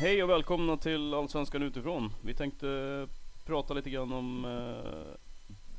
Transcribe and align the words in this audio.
hej 0.00 0.22
och 0.22 0.30
välkomna 0.30 0.76
till 0.76 1.14
Allsvenskan 1.14 1.62
utifrån. 1.62 2.12
Vi 2.22 2.34
tänkte 2.34 3.06
prata 3.46 3.74
lite 3.74 3.90
grann 3.90 4.12
om 4.12 4.44
eh, 4.44 5.14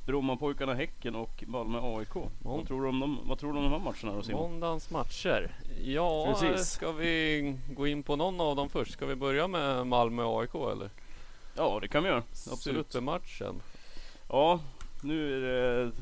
Brommapojkarna 0.06 0.74
Häcken 0.74 1.14
och 1.14 1.44
Malmö 1.46 1.78
AIK. 1.82 2.14
Vad 2.42 2.66
tror 2.66 2.82
du 2.82 2.88
om 2.88 3.00
dem, 3.00 3.18
vad 3.24 3.38
tror 3.38 3.52
du 3.52 3.58
om 3.58 3.64
de 3.64 3.72
här 3.72 3.78
matcherna 3.78 4.16
då 4.16 4.22
Simon? 4.22 4.50
Måndagens 4.50 4.90
matcher. 4.90 5.56
Ja, 5.84 6.36
Precis. 6.40 6.68
ska 6.68 6.92
vi 6.92 7.56
gå 7.68 7.86
in 7.86 8.02
på 8.02 8.16
någon 8.16 8.40
av 8.40 8.56
dem 8.56 8.68
först? 8.68 8.92
Ska 8.92 9.06
vi 9.06 9.14
börja 9.14 9.48
med 9.48 9.86
Malmö 9.86 10.22
AIK 10.24 10.54
eller? 10.54 10.90
Ja, 11.56 11.78
det 11.80 11.88
kan 11.88 12.02
vi 12.02 12.08
göra. 12.08 12.22
Absolut. 12.52 12.86
Supermatchen. 12.92 13.62
Ja, 14.28 14.60
nu 15.02 15.36
är 15.36 15.40
det, 15.40 15.92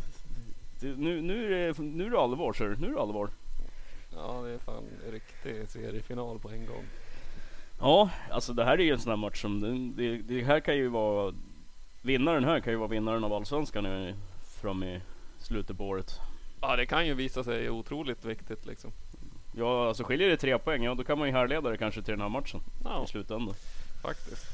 nu, 0.97 1.21
nu, 1.21 1.55
är 1.55 1.67
det, 1.67 1.83
nu 1.83 2.07
är 2.07 2.11
det 2.11 2.21
allvar 2.21 2.57
du. 2.59 2.77
Nu 2.77 2.87
är 2.87 2.93
det 2.93 3.01
allvar. 3.01 3.31
Ja, 4.15 4.43
det 4.43 4.51
är 4.51 4.59
fan 4.59 4.85
riktig 5.13 5.69
seriefinal 5.69 6.39
på 6.39 6.51
en 6.51 6.67
gång. 6.67 6.85
Ja, 7.81 8.11
alltså 8.31 8.53
det 8.53 8.65
här 8.65 8.79
är 8.79 8.83
ju 8.85 8.93
en 8.93 8.99
sån 9.01 9.11
här 9.11 9.17
match 9.17 9.41
som, 9.43 9.61
det, 9.97 10.17
det, 10.17 10.45
här 10.45 10.61
kan 10.61 10.77
ju 10.77 10.89
vara, 10.89 11.35
vinnaren 12.03 12.45
här 12.45 12.61
kan 12.61 12.73
ju 12.73 12.79
vara 12.79 12.89
vinnaren 12.89 13.25
av 13.25 13.33
Allsvenskan 13.33 13.87
i- 13.87 14.15
fram 14.61 14.83
i 14.83 15.01
slutet 15.39 15.77
på 15.79 15.89
året. 15.89 16.19
Ja, 16.61 16.77
det 16.77 16.87
kan 16.87 17.07
ju 17.07 17.15
visa 17.15 17.45
sig 17.45 17.71
otroligt 17.71 18.25
viktigt 18.25 18.67
liksom. 18.67 18.91
Ja, 19.57 19.89
alltså 19.89 20.05
skiljer 20.05 20.29
det 20.29 20.37
tre 20.37 20.59
poäng, 20.59 20.83
ja 20.85 20.95
då 20.95 21.05
kan 21.05 21.19
man 21.19 21.29
ju 21.29 21.35
härleda 21.35 21.71
det 21.71 21.77
kanske 21.77 22.03
till 22.03 22.13
den 22.13 22.21
här 22.21 22.29
matchen 22.29 22.61
Ja, 22.85 23.05
i 23.05 23.07
slutändan. 23.07 23.55
faktiskt. 24.03 24.47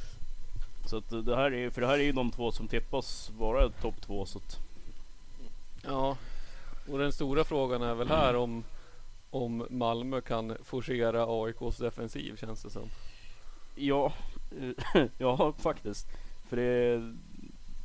Så 0.87 0.97
att 0.97 1.27
det 1.27 1.37
här 1.37 1.53
är, 1.55 1.71
för 1.71 1.81
det 1.81 1.87
här 1.87 1.99
är 1.99 2.03
ju 2.03 2.13
de 2.13 2.31
två 2.31 2.53
som 2.53 2.69
tippas 2.69 3.31
vara 3.39 3.69
topp 3.69 3.95
två 4.01 4.27
så 4.27 4.39
att, 4.39 4.59
Ja, 5.85 6.17
och 6.89 6.99
den 6.99 7.13
stora 7.13 7.45
frågan 7.45 7.83
är 7.83 7.95
väl 7.95 8.09
här 8.09 8.37
om 8.37 8.65
om 9.31 9.67
Malmö 9.71 10.21
kan 10.21 10.57
forcera 10.65 11.25
AIKs 11.29 11.77
defensiv 11.77 12.37
känns 12.37 12.63
det 12.63 12.71
som. 12.71 12.89
Ja, 13.77 14.13
ja 15.19 15.53
faktiskt. 15.59 16.07
För 16.49 16.57
det, 16.57 17.03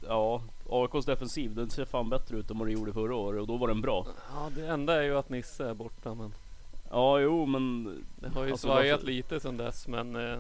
ja, 0.07 0.41
AIKs 0.69 1.05
defensiv 1.05 1.55
den 1.55 1.69
ser 1.69 1.85
fan 1.85 2.09
bättre 2.09 2.37
ut 2.37 2.51
än 2.51 2.57
vad 2.57 2.67
den 2.67 2.73
gjorde 2.77 2.93
förra 2.93 3.15
året 3.15 3.41
och 3.41 3.47
då 3.47 3.57
var 3.57 3.67
den 3.67 3.81
bra. 3.81 4.05
Ja, 4.33 4.49
det 4.55 4.67
enda 4.67 4.99
är 4.99 5.03
ju 5.03 5.17
att 5.17 5.29
Nisse 5.29 5.69
är 5.69 5.73
borta 5.73 6.13
men 6.13 6.33
Ja, 6.93 7.19
jo 7.19 7.45
men, 7.45 7.83
det 8.15 8.29
har 8.29 8.45
ju 8.45 8.51
Alltså, 8.51 8.67
svajat 8.67 8.99
varför- 8.99 9.07
lite 9.07 9.39
sedan 9.39 9.57
dess 9.57 9.87
men 9.87 10.15
eh, 10.15 10.39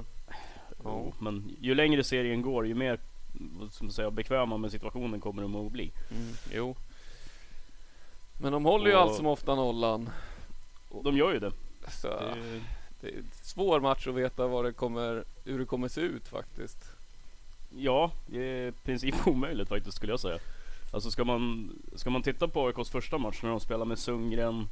ja, 0.83 1.03
men 1.19 1.55
ju 1.59 1.75
längre 1.75 2.03
serien 2.03 2.41
går 2.41 2.67
ju 2.67 2.75
mer 2.75 2.99
man 3.81 3.91
säga, 3.91 4.11
bekväma 4.11 4.57
med 4.57 4.71
situationen 4.71 5.19
kommer 5.21 5.41
de 5.41 5.55
att 5.55 5.71
bli. 5.71 5.91
Mm, 6.11 6.33
jo. 6.53 6.75
Men 8.41 8.51
de 8.53 8.65
håller 8.65 8.87
ju 8.89 8.95
Och- 8.95 9.01
allt 9.01 9.15
som 9.15 9.25
ofta 9.25 9.55
nollan. 9.55 10.09
Och 10.89 11.03
de 11.03 11.17
gör 11.17 11.33
ju 11.33 11.39
det. 11.39 11.51
Så 11.89 12.07
det 12.07 12.61
det 13.01 13.07
är 13.07 13.17
en 13.17 13.29
svår 13.41 13.79
match 13.79 14.07
att 14.07 14.15
veta 14.15 14.47
vad 14.47 14.65
det 14.65 14.73
kommer, 14.73 15.23
hur 15.45 15.59
det 15.59 15.65
kommer 15.65 15.87
se 15.87 16.01
ut 16.01 16.27
faktiskt. 16.27 16.77
Ja, 17.77 18.11
det 18.27 18.39
är 18.39 18.67
i 18.67 18.71
princip 18.71 19.15
omöjligt 19.27 19.69
faktiskt 19.69 19.97
skulle 19.97 20.11
jag 20.11 20.19
säga. 20.19 20.39
Alltså 20.93 21.11
ska 21.11 21.23
man, 21.23 21.71
ska 21.95 22.09
man 22.09 22.23
titta 22.23 22.47
på 22.47 22.67
AIKs 22.67 22.89
första 22.89 23.17
match 23.17 23.39
när 23.43 23.49
de 23.49 23.59
spelar 23.59 23.85
med 23.85 23.99
Sundgren, 23.99 24.67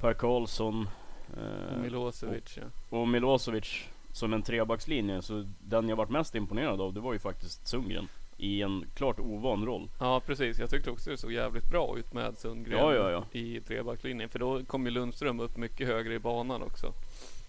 Per 0.00 0.14
Karlsson 0.14 0.88
eh, 1.36 1.74
Och 1.74 1.80
Milosevic 1.82 2.56
ja. 2.56 2.96
och 2.98 3.08
Milosevic 3.08 3.84
som 4.12 4.32
en 4.32 4.42
trebackslinje. 4.42 5.22
Så 5.22 5.46
den 5.58 5.88
jag 5.88 5.96
varit 5.96 6.10
mest 6.10 6.34
imponerad 6.34 6.80
av 6.80 6.92
det 6.92 7.00
var 7.00 7.12
ju 7.12 7.18
faktiskt 7.18 7.68
Sundgren. 7.68 8.08
I 8.36 8.62
en 8.62 8.86
klart 8.94 9.20
ovan 9.20 9.66
roll. 9.66 9.90
Ja 9.98 10.20
precis, 10.26 10.58
jag 10.58 10.70
tyckte 10.70 10.90
också 10.90 11.10
det 11.10 11.16
såg 11.16 11.32
jävligt 11.32 11.70
bra 11.70 11.98
ut 11.98 12.12
med 12.12 12.38
Sundgren 12.38 12.78
Ja, 12.78 12.94
ja, 12.94 13.10
ja. 13.10 13.24
i 13.32 13.60
trebacklinjen. 13.60 14.28
För 14.28 14.38
då 14.38 14.64
kom 14.64 14.84
ju 14.84 14.90
Lundström 14.90 15.40
upp 15.40 15.56
mycket 15.56 15.86
högre 15.86 16.14
i 16.14 16.18
banan 16.18 16.62
också. 16.62 16.92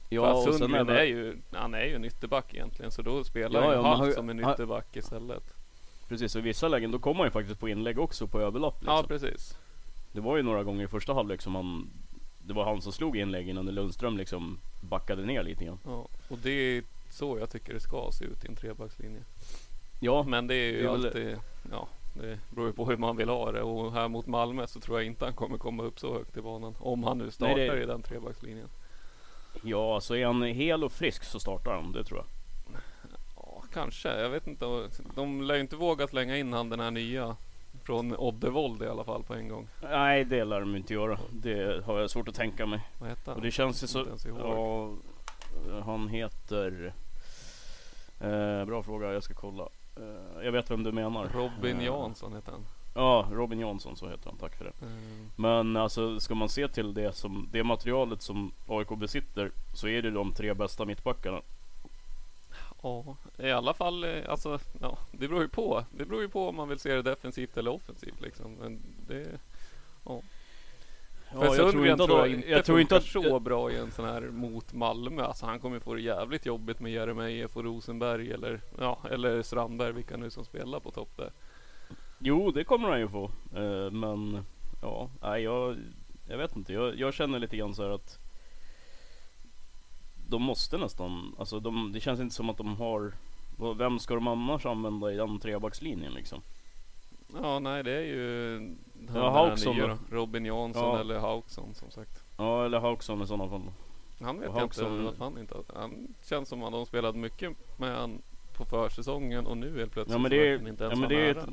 Ja, 0.09 0.44
Fast 0.46 0.57
Sundgren 0.59 0.90
är 0.90 1.03
ju, 1.03 1.38
han 1.51 1.73
är 1.73 1.85
ju 1.85 1.96
en 1.96 2.06
ytterback 2.06 2.53
egentligen. 2.53 2.91
Så 2.91 3.01
då 3.01 3.23
spelar 3.23 3.62
Ja, 3.62 3.68
han 3.68 3.75
ja, 3.91 3.96
han- 3.96 4.13
som 4.13 4.29
en 4.29 4.40
ytterback 4.40 4.96
istället. 4.96 5.44
Precis, 6.09 6.35
och 6.35 6.40
i 6.40 6.44
vissa 6.44 6.68
lägen 6.68 6.91
då 6.91 7.00
kommer 7.00 7.17
han 7.19 7.28
ju 7.28 7.31
faktiskt 7.31 7.59
på 7.59 7.69
inlägg 7.69 8.00
också 8.00 8.28
på 8.28 8.40
överlapp. 8.40 8.81
Liksom. 8.81 8.96
Ja 8.96 9.03
precis. 9.07 9.57
Det 10.12 10.22
var 10.22 10.38
ju 10.38 10.44
några 10.44 10.63
gånger 10.63 10.84
i 10.84 10.88
första 10.88 11.13
halvlek 11.13 11.41
som 11.41 11.56
han 11.56 11.90
Det 12.47 12.53
var 12.53 12.66
han 12.66 12.81
som 12.81 12.91
slog 12.91 13.17
inläggen 13.17 13.56
när 13.66 13.72
Lundström 13.72 14.17
liksom 14.17 14.59
backade 14.81 15.25
ner 15.25 15.44
lite 15.44 15.66
grann. 15.66 15.79
Ja, 15.85 16.07
och 16.29 16.38
det 16.38 16.52
är 16.52 16.84
så 17.09 17.38
jag 17.40 17.50
tycker 17.50 17.73
det 17.73 17.79
ska 17.79 18.09
se 18.12 18.25
ut 18.25 18.44
i 18.46 18.47
en 18.47 18.56
trebackslinje. 18.56 19.22
Ja, 20.00 20.24
Men 20.24 20.48
det 20.48 20.56
är 20.56 20.72
ju 20.72 20.82
Det 20.82 20.88
är 20.88 20.92
väl- 20.92 21.06
alltid, 21.06 21.38
ja, 21.72 21.88
det 22.14 22.40
beror 22.50 22.68
ju 22.68 22.74
på 22.74 22.86
hur 22.86 22.98
man 22.98 23.18
vill 23.18 23.30
ha 23.30 23.52
det. 23.52 23.62
Och 23.62 23.92
här 23.94 24.08
mot 24.08 24.28
Malmö 24.28 24.68
så 24.68 24.80
tror 24.80 25.00
jag 25.00 25.06
inte 25.08 25.26
han 25.26 25.34
kommer 25.34 25.58
komma 25.58 25.84
upp 25.84 26.00
så 26.00 26.14
högt 26.14 26.38
i 26.38 26.42
banan. 26.42 26.76
Om 26.80 27.04
han 27.04 27.18
nu 27.18 27.32
startar 27.32 27.56
Nej, 27.56 27.70
det- 27.70 27.84
i 27.84 27.86
den 27.86 28.02
trebackslinjen. 28.02 28.68
ja, 29.64 30.02
så 30.02 30.16
är 30.16 30.26
han 30.26 30.44
hel 30.44 30.84
och 30.84 30.92
frisk 30.92 31.24
så 31.24 31.40
startar 31.40 31.72
han, 31.74 31.92
det 31.92 32.04
tror 32.04 32.20
jag. 32.20 32.28
Ja, 33.36 33.64
kanske. 33.74 34.22
Jag 34.22 34.30
vet 34.30 34.48
inte. 34.48 34.90
De 35.16 35.42
lär 35.42 35.56
ju 35.56 35.62
inte 35.62 35.76
våga 35.76 36.08
slänga 36.08 36.38
in 36.38 36.54
han 36.54 36.70
den 36.70 36.80
här 36.80 36.92
nya. 36.92 37.36
Från 37.84 38.16
Oddevold 38.18 38.82
i 38.84 38.88
alla 38.88 39.04
fall 39.04 39.24
på 39.24 39.34
en 39.34 39.48
gång. 39.48 39.68
Nej, 39.82 40.24
det 40.26 40.44
lär 40.46 40.60
de 40.60 40.76
inte 40.76 40.94
göra. 40.94 41.20
Det 41.32 41.86
har 41.86 42.00
jag 42.00 42.10
svårt 42.10 42.28
att 42.28 42.36
tänka 42.36 42.66
mig. 42.66 42.80
Vad 43.00 43.10
heter 43.10 43.26
han? 43.26 43.36
Och 43.36 43.42
det 43.42 43.52
känns 43.52 43.84
ju 43.84 43.88
så... 43.88 44.06
Ja, 44.40 44.90
han 45.86 46.08
heter... 46.08 46.94
Eh, 48.20 48.66
bra 48.66 48.84
fråga, 48.84 49.14
jag 49.14 49.24
ska 49.24 49.34
kolla. 49.34 49.68
Eh, 49.97 50.44
jag 50.46 50.52
vet 50.52 50.72
vem 50.72 50.84
du 50.84 50.92
menar. 50.92 51.30
Robin 51.34 51.78
Eh, 51.80 51.86
Jansson 51.86 52.34
heter 52.36 52.52
han. 52.52 52.66
Ja, 52.94 53.28
Robin 53.32 53.59
Jansson, 53.59 53.96
så 53.96 54.08
heter 54.09 54.30
han. 54.30 54.38
Tack 54.38 54.56
för 54.56 54.66
det. 54.66 54.86
Eh, 54.86 54.92
Men 55.36 55.78
alltså, 55.78 56.20
ska 56.20 56.36
man 56.36 56.50
se 56.50 56.68
till 56.68 56.94
det, 56.94 57.16
som, 57.16 57.50
det 57.52 57.64
materialet 57.64 58.22
som 58.22 58.52
AIK 58.68 58.90
besitter 58.90 59.52
så 59.74 59.88
är 59.88 60.02
det 60.02 60.12
de 60.12 60.34
tre 60.34 60.53
bästa 60.53 60.86
mittbackarna. 60.86 61.42
Ja, 62.84 63.16
i 63.38 63.52
alla 63.52 63.74
fall. 63.74 64.06
Alltså, 64.28 64.59
ja, 64.82 64.97
det 65.12 65.28
beror 65.28 65.42
ju 65.42 65.47
på. 65.47 65.84
Det 65.98 66.06
beror 66.06 66.22
ju 66.22 66.30
på 66.30 66.50
om 66.50 66.56
man 66.56 66.70
vill 66.70 66.80
se 66.80 66.94
det 66.94 67.02
defensivt 67.02 67.58
eller 67.58 67.72
offensivt 67.72 68.22
liksom. 68.22 68.52
Men 68.53 68.82
det, 69.08 69.28
ja. 70.06 70.22
För 71.32 71.46
jag 71.46 71.72
tror 71.72 71.88
jag 71.88 72.02
att- 72.02 72.28
inte 72.30 72.50
jag 72.50 72.66
tror 72.66 72.80
inte 72.82 72.96
att, 72.98 73.04
så 73.04 73.40
bra 73.40 73.72
i 73.72 73.78
en 73.78 73.92
sån 73.92 74.06
här 74.06 74.22
mot 74.22 74.74
Malmö. 74.74 75.24
Alltså 75.24 75.46
han 75.46 75.60
kommer 75.60 75.80
få 75.80 75.94
det 75.94 76.02
jävligt 76.02 76.46
jobbigt 76.46 76.80
med 76.80 76.92
Jeremejeff 76.92 77.58
och 77.58 77.64
Rosenberg 77.64 78.32
eller, 78.32 78.62
ja, 78.80 79.00
eller 79.12 79.42
Strandberg, 79.42 79.92
vilka 79.92 80.18
nu 80.18 80.30
som 80.30 80.46
spelar 80.46 80.80
på 80.80 80.92
topp 80.92 81.18
där. 81.18 81.32
Jo, 82.20 82.52
det 82.52 82.64
kommer 82.64 82.90
han 82.90 83.00
ju 83.00 83.08
få. 83.08 83.32
Eh, 83.56 83.92
men 83.92 84.46
ja, 84.82 85.10
nej, 85.22 85.44
jag, 85.44 85.78
jag 86.30 86.38
vet 86.38 86.56
inte. 86.56 86.74
Jag, 86.74 87.00
jag 87.00 87.14
känner 87.14 87.40
lite 87.40 87.58
grann 87.58 87.76
så 87.76 87.84
här 87.84 87.90
att 87.90 88.20
de 90.28 90.42
måste 90.42 90.78
nästan, 90.78 91.36
alltså 91.40 91.60
de, 91.60 91.92
det 91.94 92.00
känns 92.00 92.20
inte 92.20 92.36
som 92.36 92.50
att 92.50 92.58
de 92.58 92.76
har 92.78 93.14
vem 93.78 94.00
ska 94.00 94.16
de 94.16 94.28
annars 94.28 94.66
använda 94.66 95.12
i 95.14 95.16
den 95.16 95.40
trebackslinjen 95.40 96.14
liksom? 96.14 96.42
Ja, 97.42 97.60
nej 97.60 97.84
det 97.84 97.92
är 97.92 98.02
ju 98.02 98.58
han 99.10 99.16
Ja, 99.22 99.30
Hauksson 99.30 99.76
nya. 99.78 99.98
Robin 100.12 100.46
Jansson 100.46 100.84
Ja. 100.84 101.00
eller 101.00 101.20
Hauksson 101.20 101.74
som 101.74 101.92
sagt. 101.92 102.24
Ja, 102.38 102.66
eller 102.66 102.80
Hauksson 102.80 103.22
i 103.22 103.28
sådana 103.28 103.50
fall. 103.50 103.62
Han 104.22 104.40
vet 104.40 104.50
Och 104.50 104.56
jag 104.56 104.62
Hauksson- 104.62 105.08
inte 105.08 105.24
han 105.24 105.38
inte 105.38 105.56
Han 105.76 106.08
känns 106.24 106.50
som 106.50 106.64
att 106.64 106.72
de 106.72 106.86
spelat 106.86 107.16
mycket 107.16 107.52
med 107.78 107.96
han 107.98 108.22
på 108.54 108.66
försäsongen 108.66 109.46
och 109.48 109.58
nu 109.58 109.80
helt 109.80 109.92
plötsligt 109.92 110.14
Ja 110.16 110.20
men 110.20 110.32
det 110.32 110.48
är, 110.50 110.68
inte 110.68 110.84
ja, 110.84 110.90
ens 110.90 111.00
men 111.00 111.10
vara 111.10 111.20
det 111.22 111.28
är 111.28 111.36
ett, 111.36 111.50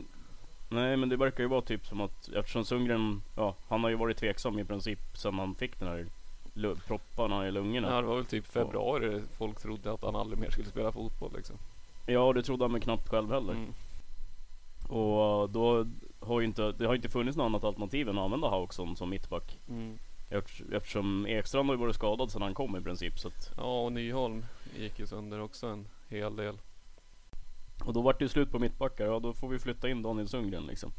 Nej 0.68 0.96
men 0.96 1.08
det 1.08 1.16
verkar 1.16 1.42
ju 1.42 1.48
vara 1.48 1.60
typ 1.60 1.86
som 1.86 2.00
att 2.00 2.28
eftersom 2.28 2.64
Sundgren, 2.64 3.22
ja 3.36 3.54
han 3.68 3.82
har 3.82 3.90
ju 3.90 3.96
varit 3.96 4.16
tveksam 4.16 4.58
i 4.58 4.64
princip 4.64 4.98
sen 5.14 5.38
han 5.38 5.54
fick 5.54 5.78
den 5.78 5.88
här 5.88 6.06
propparna 6.86 7.48
i 7.48 7.50
lungorna. 7.50 7.90
Ja, 7.94 8.00
det 8.00 8.06
var 8.06 8.16
väl 8.16 8.24
typ 8.24 8.46
februari 8.46 9.22
folk 9.38 9.60
trodde 9.60 9.92
att 9.92 10.02
han 10.04 10.16
aldrig 10.16 10.38
mer 10.40 10.50
skulle 10.50 10.68
spela 10.68 10.92
fotboll 10.92 11.30
liksom. 11.36 11.56
Ja 12.06 12.32
det 12.32 12.42
trodde 12.42 12.64
han 12.64 12.72
väl 12.72 12.82
knappt 12.82 13.08
själv 13.08 13.30
heller. 13.32 13.52
Mm. 13.52 13.72
Och 14.92 15.50
då 15.50 15.86
har 16.20 16.40
ju 16.40 16.46
inte, 16.46 16.72
det 16.72 16.86
har 16.86 16.94
inte 16.94 17.08
funnits 17.08 17.36
något 17.36 17.44
annat 17.44 17.64
alternativ 17.64 18.08
än 18.08 18.18
att 18.18 18.24
använda 18.24 18.48
Hauksson 18.48 18.96
som 18.96 19.10
mittback. 19.10 19.58
Mm. 19.68 19.98
Eftersom- 20.72 21.26
Ekstrand 21.26 21.68
har 21.68 21.74
ju 21.76 21.80
varit 21.80 21.94
skadad 21.94 22.30
sedan 22.30 22.42
han 22.42 22.54
kom 22.54 22.76
i 22.76 22.80
princip. 22.80 23.18
Så 23.18 23.28
att, 23.28 23.50
Ja, 23.56 23.82
och 23.84 23.92
Nyholm 23.92 24.44
gick 24.78 24.98
ju 24.98 25.06
sönder 25.06 25.40
också 25.40 25.66
en 25.66 25.88
hel 26.08 26.36
del. 26.36 26.54
och 27.84 27.92
då 27.92 28.02
vart 28.02 28.18
det 28.18 28.24
ju 28.24 28.28
slut 28.28 28.50
på 28.50 28.58
mittbackar, 28.58 29.06
ja 29.06 29.18
då 29.18 29.32
får 29.32 29.48
vi 29.48 29.58
flytta 29.58 29.88
in 29.88 30.02
Daniel 30.02 30.28
Sundgren 30.28 30.66
liksom. 30.66 30.92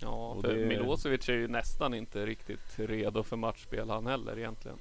Ja, 0.00 0.28
Och 0.28 0.42
för 0.42 0.54
det- 0.54 0.66
Milosevic 0.66 1.28
är 1.28 1.32
ju 1.32 1.48
nästan 1.48 1.94
inte 1.94 2.26
riktigt 2.26 2.78
redo 2.78 3.22
för 3.22 3.36
matchspel 3.36 3.90
han 3.90 4.06
heller 4.06 4.38
egentligen. 4.38 4.76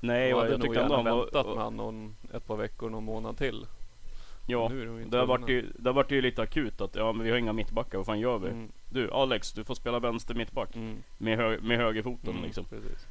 Nej, 0.00 0.30
jag 0.30 0.44
jag 0.44 0.50
nog 0.50 0.62
tyckte 0.62 0.80
ändå 0.80 0.94
han 0.96 1.04
väntat 1.04 1.46
var... 1.46 1.54
med 1.54 1.64
han 1.64 1.76
någon, 1.76 2.16
ett 2.34 2.46
par 2.46 2.56
veckor, 2.56 2.90
någon 2.90 3.04
månad 3.04 3.38
till. 3.38 3.66
Ja, 4.46 4.68
Nu 4.68 4.82
är 4.82 4.86
de 4.86 5.10
det 5.10 5.18
har 5.18 5.26
varit 5.26 5.48
ju, 5.48 5.72
det 5.78 5.88
har 5.88 5.94
varit 5.94 6.10
ju 6.10 6.22
lite 6.22 6.42
akut 6.42 6.80
att 6.80 6.94
ja 6.94 7.12
men 7.12 7.24
vi 7.24 7.30
har 7.30 7.38
inga 7.38 7.52
mittbackar, 7.52 7.98
vad 7.98 8.06
fan 8.06 8.20
gör 8.20 8.38
vi? 8.38 8.48
Mm. 8.48 8.68
Du 8.90 9.10
Alex, 9.10 9.52
du 9.52 9.64
får 9.64 9.74
spela 9.74 9.98
vänster 9.98 10.34
mittback. 10.34 10.76
Mm. 10.76 10.96
Med, 11.18 11.38
hö 11.38 11.58
med 11.60 11.78
högerfoten 11.78 12.30
Mm, 12.30 12.44
liksom. 12.44 12.64
Precis. 12.64 13.06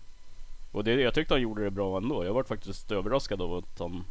Och 0.72 0.84
det, 0.84 0.94
jag 0.94 1.14
tyckte 1.14 1.34
han 1.34 1.42
gjorde 1.42 1.64
det 1.64 1.72
bra 1.72 1.98
ändå. 1.98 2.26
Jag 2.26 2.34
var 2.34 2.44
faktiskt 2.44 2.92
överraskad 2.92 3.42
av 3.42 3.54
att 3.54 3.80
han 3.80 4.04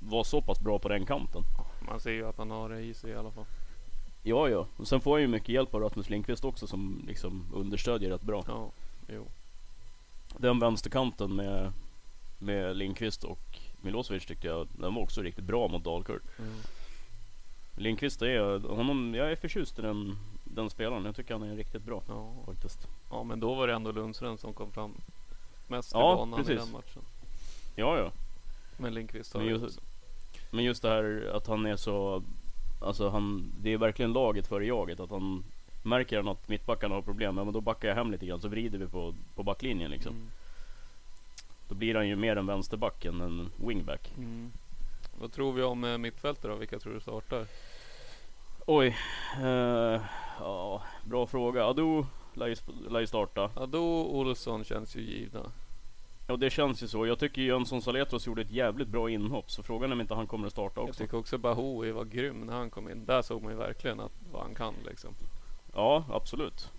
var 0.00 0.24
så 0.24 0.40
pass 0.42 0.60
bra 0.60 0.78
på 0.78 0.88
den 0.88 1.06
kanten. 1.06 1.42
Man 1.88 2.00
ser 2.00 2.12
ju 2.12 2.26
att 2.28 2.38
han 2.38 2.50
har 2.50 2.68
det 2.68 2.80
i 2.80 2.94
sig 2.94 3.10
i 3.10 3.14
alla 3.14 3.30
fall. 3.30 3.44
Ja, 4.22 4.48
ja. 4.48 4.66
Och 4.76 4.88
sen 4.88 5.00
får 5.00 5.12
han 5.12 5.20
ju 5.20 5.28
mycket 5.28 5.48
hjälp 5.48 5.74
av 5.74 5.80
Rasmus 5.80 6.10
Lindqvist 6.10 6.44
också 6.44 6.66
som 6.66 7.04
liksom 7.06 7.46
understödjer 7.54 8.10
rätt 8.10 8.22
bra. 8.22 8.44
Ja, 8.46 8.70
jo. 9.08 9.26
Den 10.38 10.58
vänsterkanten 10.58 11.36
med, 11.36 11.72
med 12.38 12.76
Lindqvist 12.76 13.24
och 13.24 13.58
Milosevic 13.80 14.26
tyckte 14.26 14.46
jag, 14.46 14.68
den 14.72 14.94
var 14.94 15.02
också 15.02 15.22
riktigt 15.22 15.44
bra 15.44 15.68
mot 15.68 15.84
Dalkurd. 15.84 16.20
Mm. 16.38 16.50
Lindqvist 17.76 18.22
är, 18.22 18.68
honom, 18.68 19.14
jag 19.14 19.30
är 19.32 19.36
förtjust 19.36 19.78
i 19.78 19.82
den, 19.82 20.18
den 20.44 20.70
spelaren. 20.70 21.04
Jag 21.04 21.16
tycker 21.16 21.34
han 21.34 21.42
är 21.42 21.56
riktigt 21.56 21.82
bra 21.82 22.02
Ja. 22.08 22.32
faktiskt. 22.46 22.88
ja, 23.10 23.22
men 23.22 23.40
då 23.40 23.54
var 23.54 23.66
det 23.66 23.74
ändå 23.74 23.92
Lundström 23.92 24.38
som 24.38 24.52
kom 24.52 24.72
fram 24.72 24.94
mest 25.68 25.90
Ja, 25.94 26.12
i 26.12 26.16
banan 26.16 26.40
i 26.40 26.44
precis. 26.44 26.64
den 26.64 26.72
matchen. 26.72 27.02
Ja, 27.76 27.98
ja. 27.98 28.10
Men 28.76 28.94
Lindqvist 28.94 29.34
har 29.34 29.40
Men 29.40 29.50
just- 29.50 29.64
också. 29.64 29.80
Men 30.50 30.64
just 30.64 30.82
det 30.82 30.88
här 30.88 31.32
att 31.34 31.46
han 31.46 31.66
är 31.66 31.76
så, 31.76 32.22
alltså 32.80 33.08
han, 33.08 33.52
det 33.60 33.72
är 33.72 33.78
verkligen 33.78 34.12
laget 34.12 34.46
före 34.46 34.66
jaget. 34.66 35.00
Att 35.00 35.10
han 35.10 35.44
märker 35.82 36.16
han 36.16 36.28
att 36.28 36.48
mittbackarna 36.48 36.94
har 36.94 37.02
problem, 37.02 37.36
ja, 37.36 37.44
men 37.44 37.52
då 37.52 37.60
backar 37.60 37.88
jag 37.88 37.94
hem 37.94 38.10
lite 38.10 38.26
grann 38.26 38.40
så 38.40 38.48
vrider 38.48 38.78
vi 38.78 38.86
på, 38.86 39.14
på 39.34 39.42
backlinjen 39.42 39.90
liksom. 39.90 40.12
Mm. 40.14 40.28
Blir 41.78 41.94
han 41.94 42.08
ju 42.08 42.16
mer 42.16 42.36
en 42.36 42.46
vänsterback 42.46 43.04
än 43.04 43.20
en 43.20 43.50
wingback. 43.56 44.12
Mm. 44.16 44.52
Vad 45.20 45.32
tror 45.32 45.52
vi 45.52 45.62
om 45.62 45.84
eh, 45.84 45.98
mittfältet 45.98 46.42
då? 46.42 46.54
Vilka 46.54 46.78
tror 46.78 46.94
du 46.94 47.00
startar? 47.00 47.46
Oj, 48.66 48.96
eh, 49.42 50.00
ja, 50.40 50.82
bra 51.04 51.26
fråga. 51.26 51.64
Ado 51.64 52.06
lär 52.34 53.00
ju, 53.00 53.06
starta. 53.06 53.50
Ado 53.56 54.02
Olsson 54.02 54.64
känns 54.64 54.96
ju 54.96 55.00
givna. 55.00 55.52
Ja 56.28 56.36
det 56.36 56.50
känns 56.50 56.82
ju 56.82 56.88
så. 56.88 57.06
Jag 57.06 57.18
tycker 57.18 57.42
Jönsson 57.42 57.82
Saletros 57.82 58.26
gjorde 58.26 58.42
ett 58.42 58.50
jävligt 58.50 58.88
bra 58.88 59.10
inhopp. 59.10 59.50
Så 59.50 59.62
frågan 59.62 59.90
är 59.90 59.94
om 59.94 60.00
inte 60.00 60.14
han 60.14 60.26
kommer 60.26 60.46
att 60.46 60.52
starta 60.52 60.80
Jag 60.80 60.88
också. 60.88 61.02
tycker 61.02 61.16
också 61.16 61.38
Bahoui 61.38 61.92
var 61.92 62.04
grym 62.04 62.40
när 62.40 62.52
han 62.52 62.70
kom 62.70 62.90
in. 62.90 63.04
Där 63.04 63.22
såg 63.22 63.42
man 63.42 63.52
ju 63.52 63.58
verkligen 63.58 64.00
att, 64.00 64.12
vad 64.32 64.42
han 64.42 64.54
kan 64.54 64.74
liksom. 64.86 65.14
Ja, 65.74 66.04
absolut. 66.10 66.70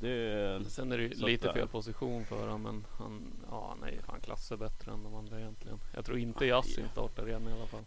Det, 0.00 0.64
Sen 0.70 0.92
är 0.92 0.98
det 0.98 1.08
lite 1.08 1.52
fel 1.52 1.68
position 1.68 2.24
för 2.24 2.40
honom 2.40 2.62
men 2.62 2.84
han, 2.98 3.32
ja 3.50 3.76
nej, 3.80 4.00
han 4.06 4.20
klassar 4.20 4.56
bättre 4.56 4.92
än 4.92 5.02
de 5.02 5.14
andra 5.14 5.40
egentligen. 5.40 5.80
Jag 5.94 6.04
tror 6.04 6.18
inte 6.18 6.46
Yasin 6.46 6.88
startar 6.92 7.28
igen 7.28 7.48
i 7.48 7.52
alla 7.52 7.66
fall. 7.66 7.84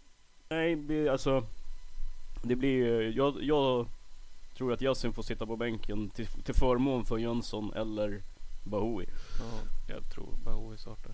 nej, 0.48 0.76
det, 0.76 1.08
alltså. 1.08 1.44
Det 2.42 2.56
blir 2.56 2.70
ju, 2.70 3.10
jag, 3.10 3.42
jag 3.42 3.86
tror 4.56 4.72
att 4.72 4.82
Yasin 4.82 5.12
får 5.12 5.22
sitta 5.22 5.46
på 5.46 5.56
bänken 5.56 6.10
till, 6.10 6.26
till 6.26 6.54
förmån 6.54 7.04
för 7.04 7.18
Jönsson 7.18 7.72
eller 7.74 8.22
Bahoui. 8.64 9.06
Ja, 9.38 9.60
jag 9.94 10.10
tror 10.14 10.28
Bahoui 10.44 10.78
startar. 10.78 11.12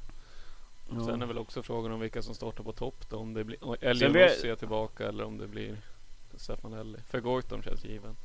Ja. 0.91 1.05
Sen 1.05 1.23
är 1.23 1.27
väl 1.27 1.39
också 1.39 1.63
frågan 1.63 1.93
om 1.93 2.01
vilka 2.01 2.23
som 2.23 2.35
startar 2.35 2.65
på 2.65 2.73
topp 2.73 3.09
då. 3.09 3.17
Om 3.17 3.35
det 3.35 3.45
blir 3.45 3.85
Elionossi 3.85 4.49
är 4.49 4.57
tillbaka 4.57 5.09
eller 5.09 5.25
om 5.25 5.39
det 5.39 5.49
blir 5.49 5.77
Stefanelli. 6.37 6.99
För 7.07 7.21
Goitom 7.21 7.63
känns 7.63 7.85
given. 7.85 8.17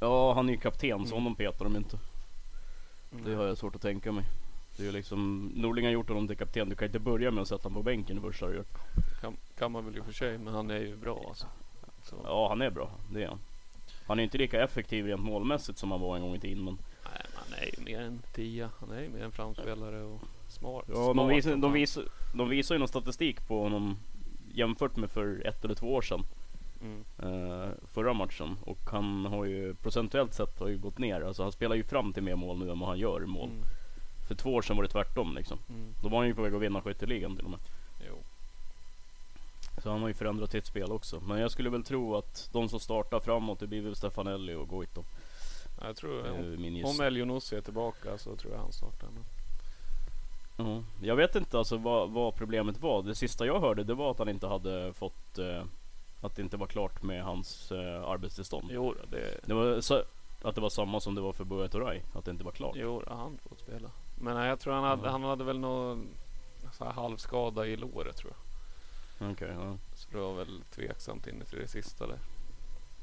Ja, 0.00 0.32
han 0.34 0.48
är 0.48 0.52
ju 0.52 0.58
kapten 0.58 1.06
så 1.06 1.14
honom 1.14 1.34
petar 1.34 1.64
de 1.64 1.76
inte. 1.76 1.98
Det 3.10 3.18
Mm. 3.18 3.38
har 3.38 3.44
jag 3.46 3.58
svårt 3.58 3.74
att 3.76 3.82
tänka 3.82 4.12
mig. 4.12 4.24
Det 4.76 4.82
är 4.82 4.86
ju 4.86 4.92
liksom, 4.92 5.52
Norling 5.54 5.84
har 5.84 5.92
gjort 5.92 6.08
honom 6.08 6.28
till 6.28 6.36
kapten. 6.36 6.68
Du 6.68 6.74
kan 6.76 6.86
inte 6.86 6.98
börja 6.98 7.30
med 7.30 7.42
att 7.42 7.48
sätta 7.48 7.62
honom 7.62 7.74
på 7.74 7.82
bänken 7.82 8.16
det 8.16 8.22
första 8.22 8.46
du. 8.46 8.64
Kan, 9.20 9.36
kan 9.58 9.72
man 9.72 9.84
väl 9.84 9.96
i 9.96 10.00
och 10.00 10.04
för 10.04 10.12
sig, 10.12 10.38
men 10.38 10.54
han 10.54 10.70
är 10.70 10.78
ju 10.78 10.96
bra 10.96 11.24
alltså. 11.28 11.46
Så, 12.02 12.16
Ja, 12.24 12.48
han 12.48 12.62
är 12.62 12.70
bra. 12.70 12.90
Det 13.12 13.22
är 13.22 13.28
han. 13.28 13.38
Han 14.06 14.18
är 14.18 14.22
inte 14.22 14.38
lika 14.38 14.64
effektiv 14.64 15.06
rent 15.06 15.20
målmässigt 15.22 15.78
som 15.78 15.90
han 15.90 16.00
var 16.00 16.16
en 16.16 16.22
gång 16.22 16.34
i 16.34 16.40
tiden. 16.40 16.64
Men 16.64 16.78
Nej, 17.04 17.22
men 17.28 17.42
han 17.44 17.58
är 17.62 17.78
ju 17.78 17.84
mer 17.84 18.00
en 18.06 18.22
tia. 18.34 18.70
Han 18.80 18.90
är 18.90 19.02
ju 19.02 19.08
mer 19.08 19.24
en 19.24 19.32
framspelare 19.32 20.02
och 20.02 20.20
smart. 20.48 20.84
ja, 20.88 20.94
de, 20.94 21.14
smart 21.14 21.30
visar, 21.30 21.50
som 21.50 21.60
de, 21.60 21.72
visar, 21.72 22.04
de 22.34 22.48
visar 22.48 22.74
ju 22.74 22.78
någon 22.78 22.88
statistik 22.88 23.48
på 23.48 23.62
honom 23.62 23.96
jämfört 24.54 24.96
med 24.96 25.10
för 25.10 25.46
ett 25.46 25.64
eller 25.64 25.74
två 25.74 25.94
år 25.94 26.02
sedan. 26.02 26.22
Mm. 26.82 27.74
Förra 27.92 28.12
matchen. 28.12 28.56
Och 28.64 28.90
han 28.90 29.26
har 29.26 29.44
ju 29.44 29.74
procentuellt 29.74 30.34
sett 30.34 30.60
har 30.60 30.68
ju 30.68 30.78
gått 30.78 30.98
ner. 30.98 31.20
Alltså 31.20 31.42
han 31.42 31.52
spelar 31.52 31.76
ju 31.76 31.84
fram 31.84 32.12
till 32.12 32.22
mer 32.22 32.36
mål 32.36 32.58
nu 32.58 32.70
än 32.70 32.78
vad 32.78 32.88
han 32.88 32.98
gör 32.98 33.20
mål. 33.20 33.48
Mm. 33.48 33.62
För 34.28 34.34
två 34.34 34.54
år 34.54 34.62
sedan 34.62 34.76
var 34.76 34.82
det 34.82 34.88
tvärtom 34.88 35.34
liksom. 35.34 35.58
Mm. 35.68 35.94
Då 36.02 36.08
var 36.08 36.18
han 36.18 36.26
ju 36.26 36.34
på 36.34 36.42
väg 36.42 36.54
att 36.54 36.62
vinna 36.62 36.82
skytteligan 36.82 37.36
till 37.36 37.44
och 37.44 37.50
med. 37.50 37.60
Jo. 38.08 38.18
Så 39.82 39.90
han 39.90 40.00
har 40.00 40.08
ju 40.08 40.14
förändrat 40.14 40.50
sitt 40.50 40.66
spel 40.66 40.92
också. 40.92 41.20
Men 41.20 41.38
jag 41.38 41.50
skulle 41.50 41.70
väl 41.70 41.84
tro 41.84 42.16
att 42.16 42.48
de 42.52 42.68
som 42.68 42.80
startar 42.80 43.20
framåt 43.20 43.58
det 43.60 43.66
blir 43.66 43.80
väl 43.80 43.96
Stefanelli 43.96 44.54
och 44.54 44.68
Goito. 44.68 45.04
Ja, 45.80 45.86
Jag 45.86 45.96
tror 45.96 46.30
om, 46.30 46.84
om. 46.84 47.00
Elionossi 47.00 47.56
är 47.56 47.60
tillbaka 47.60 48.18
så 48.18 48.36
tror 48.36 48.52
jag 48.52 48.60
han 48.60 48.72
startar. 48.72 49.08
Men, 49.14 49.24
Ja. 50.58 50.82
Jag 51.02 51.16
vet 51.16 51.36
inte 51.36 51.58
alltså 51.58 51.76
vad, 51.76 52.10
vad 52.10 52.34
problemet 52.34 52.80
var. 52.80 53.02
Det 53.02 53.14
sista 53.14 53.46
jag 53.46 53.60
hörde 53.60 53.84
det 53.84 53.94
var 53.94 54.10
att 54.10 54.18
han 54.18 54.28
inte 54.28 54.46
hade 54.46 54.92
fått 54.92 55.38
eh, 55.38 55.64
Att 56.20 56.36
det 56.36 56.42
inte 56.42 56.56
var 56.56 56.66
klart 56.66 57.02
med 57.02 57.24
hans 57.24 57.72
eh, 57.72 58.02
arbetstillstånd. 58.04 58.68
jo, 58.72 58.94
det, 59.10 59.40
Det 59.46 59.54
var 59.54 59.80
så, 59.80 60.02
att 60.42 60.54
det 60.54 60.60
var 60.60 60.68
samma 60.70 61.00
som 61.00 61.14
det 61.14 61.20
var 61.20 61.32
för 61.32 61.44
Buya 61.44 61.68
Turay. 61.68 62.00
Att 62.14 62.24
det 62.24 62.30
inte 62.30 62.44
var 62.44 62.52
klart. 62.52 62.76
jo 62.78 63.02
han 63.08 63.38
får 63.48 63.56
spela. 63.56 63.90
Men 64.20 64.34
nej, 64.36 64.48
jag 64.48 64.60
tror 64.60 64.74
han 64.74 64.84
hade, 64.84 65.02
Ja. 65.04 65.10
han 65.10 65.22
hade 65.24 65.44
väl 65.44 65.58
någon 65.58 66.08
så 66.72 66.84
här 66.84 66.92
halvskada 66.92 67.66
i 67.66 67.76
låret 67.76 68.16
tror 68.16 68.32
jag. 69.18 69.30
Okej, 69.32 69.48
ja. 69.60 69.76
Så 69.94 70.08
det 70.12 70.18
var 70.18 70.34
väl 70.34 70.62
tveksamt 70.74 71.26
in 71.26 71.42
till 71.50 71.58
det 71.58 71.68
sista 71.68 72.06
där. 72.06 72.18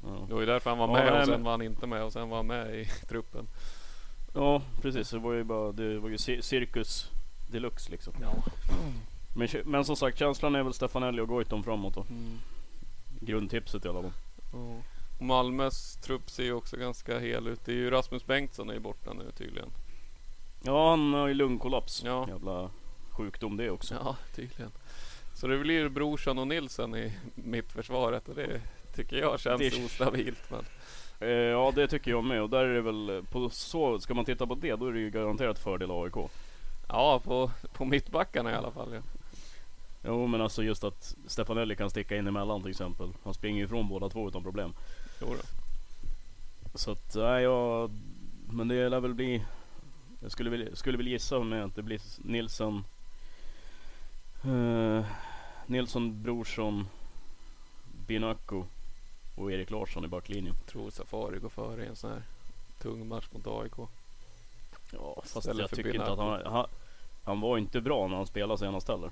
Ja. 0.02 0.24
Det 0.28 0.34
var 0.34 0.40
ju 0.40 0.46
därför 0.46 0.70
han 0.70 0.78
var 0.78 0.88
Ja, 0.88 0.92
med 0.92 1.12
nej, 1.12 1.20
och 1.20 1.26
sen 1.26 1.30
men- 1.34 1.44
var 1.44 1.50
han 1.50 1.62
inte 1.62 1.86
med 1.86 2.02
och 2.04 2.12
sen 2.12 2.28
var 2.28 2.36
han 2.36 2.46
med 2.46 2.74
i 2.80 2.84
truppen. 3.08 3.46
ja 4.34 4.62
precis. 4.82 5.10
Det 5.10 5.18
var 5.18 5.32
ju 5.32 5.44
bara 5.44 5.72
det 5.72 5.98
var 5.98 6.08
ju 6.08 6.16
ci- 6.16 6.40
cirkus 6.40 7.10
deluxe 7.50 7.90
liksom. 7.90 8.14
Ja. 8.22 8.34
Men, 9.36 9.48
men 9.64 9.84
som 9.84 9.96
sagt 9.96 10.18
känslan 10.18 10.54
är 10.54 10.62
väl 10.62 10.74
Stefanelli 10.74 11.20
och 11.22 11.28
Goitom 11.28 11.64
framåt 11.64 11.94
då. 11.94 12.00
Mm. 12.10 12.38
Grundtipset 13.20 13.84
i 13.84 13.88
alla 13.88 14.02
fall. 14.02 14.12
Ja. 14.52 14.76
Malmös 15.24 15.96
trupp 15.96 16.30
ser 16.30 16.44
ju 16.44 16.52
också 16.52 16.76
ganska 16.76 17.18
hel 17.18 17.46
ut. 17.48 17.64
Det 17.64 17.72
är 17.72 17.76
ju 17.76 17.90
Rasmus 17.90 18.26
Bengtsson 18.26 18.70
är 18.70 18.74
ju 18.74 18.80
borta 18.80 19.12
nu 19.12 19.30
tydligen. 19.36 19.68
Ja 20.64 20.90
han 20.90 21.14
har 21.14 21.28
ju 21.28 21.34
lungkollaps. 21.34 22.02
Ja. 22.04 22.28
Jävla 22.28 22.70
sjukdom 23.10 23.56
det 23.56 23.70
också. 23.70 23.94
Ja, 24.04 24.16
tydligen. 24.34 24.72
Så 25.34 25.46
det 25.46 25.58
blir 25.58 25.88
Brorsson 25.88 26.38
och 26.38 26.46
Nilsson 26.48 26.96
i 26.96 27.12
mittförsvaret 27.34 28.28
och 28.28 28.34
det 28.34 28.60
tycker 28.94 29.16
jag 29.16 29.40
känns 29.40 29.60
Det- 29.60 29.84
ostabilt. 29.84 30.50
Men 30.50 30.64
Eh, 31.20 31.28
ja 31.28 31.72
det 31.74 31.88
tycker 31.88 32.10
jag 32.10 32.24
med 32.24 32.42
och 32.42 32.50
där 32.50 32.64
är 32.64 32.74
det 32.74 32.80
väl 32.80 33.24
på 33.30 33.50
så 33.50 33.98
ska 34.00 34.14
man 34.14 34.24
titta 34.24 34.46
på 34.46 34.54
det 34.54 34.76
då 34.76 34.86
är 34.86 34.92
det 34.92 34.98
ju 35.00 35.10
garanterat 35.10 35.58
fördel 35.58 35.90
AIK. 35.90 36.30
ja, 36.88 37.20
på, 37.24 37.50
på 37.72 37.84
mittbackarna 37.84 38.50
i 38.50 38.54
alla 38.54 38.70
fall. 38.70 38.94
Ja. 38.94 39.00
Jo 40.06 40.26
men 40.26 40.40
alltså 40.40 40.62
just 40.62 40.84
att 40.84 41.16
Stefanelli 41.26 41.76
kan 41.76 41.90
sticka 41.90 42.16
in 42.16 42.26
emellan 42.26 42.62
till 42.62 42.70
exempel. 42.70 43.12
Han 43.24 43.34
springer 43.34 43.58
ju 43.58 43.64
ifrån 43.64 43.88
båda 43.88 44.08
två 44.08 44.28
utan 44.28 44.42
problem. 44.42 44.72
Jo 45.20 45.26
då. 45.26 45.42
Så 46.78 46.90
att 46.90 47.14
nej 47.14 47.42
jag 47.42 47.90
men 48.50 48.68
det 48.68 48.88
lär 48.88 49.00
väl 49.00 49.14
bli 49.14 49.44
jag 50.20 50.32
skulle 50.32 50.50
väl, 50.50 50.76
skulle 50.76 50.98
väl 50.98 51.08
gissa 51.08 51.36
att 51.36 51.76
det 51.76 51.82
blir 51.82 52.00
Nilsson 52.18 52.84
Nilsson, 55.66 56.22
Brorsson, 56.22 56.88
Binacco 58.06 58.64
och 59.34 59.52
Erik 59.52 59.70
Larsson 59.70 60.04
i 60.04 60.08
backlinjen. 60.08 60.54
Tror 60.66 60.90
Safari 60.90 61.38
går 61.38 61.48
före 61.48 61.84
i 61.84 61.86
en 61.86 61.96
sån 61.96 62.10
här 62.10 62.22
tung 62.82 63.08
match 63.08 63.28
mot 63.32 63.46
AIK. 63.46 63.72
Ja, 64.92 65.14
fast 65.16 65.36
Istället 65.36 65.60
jag 65.60 65.70
tycker 65.70 65.94
inte 65.94 66.12
att 66.12 66.18
Binacco. 66.18 66.44
han, 66.44 66.52
han... 66.52 66.66
Han 67.24 67.40
var 67.40 67.58
inte 67.58 67.80
bra 67.80 68.08
när 68.08 68.16
han 68.16 68.26
spelade 68.26 68.58
senast 68.58 68.88
heller. 68.88 69.10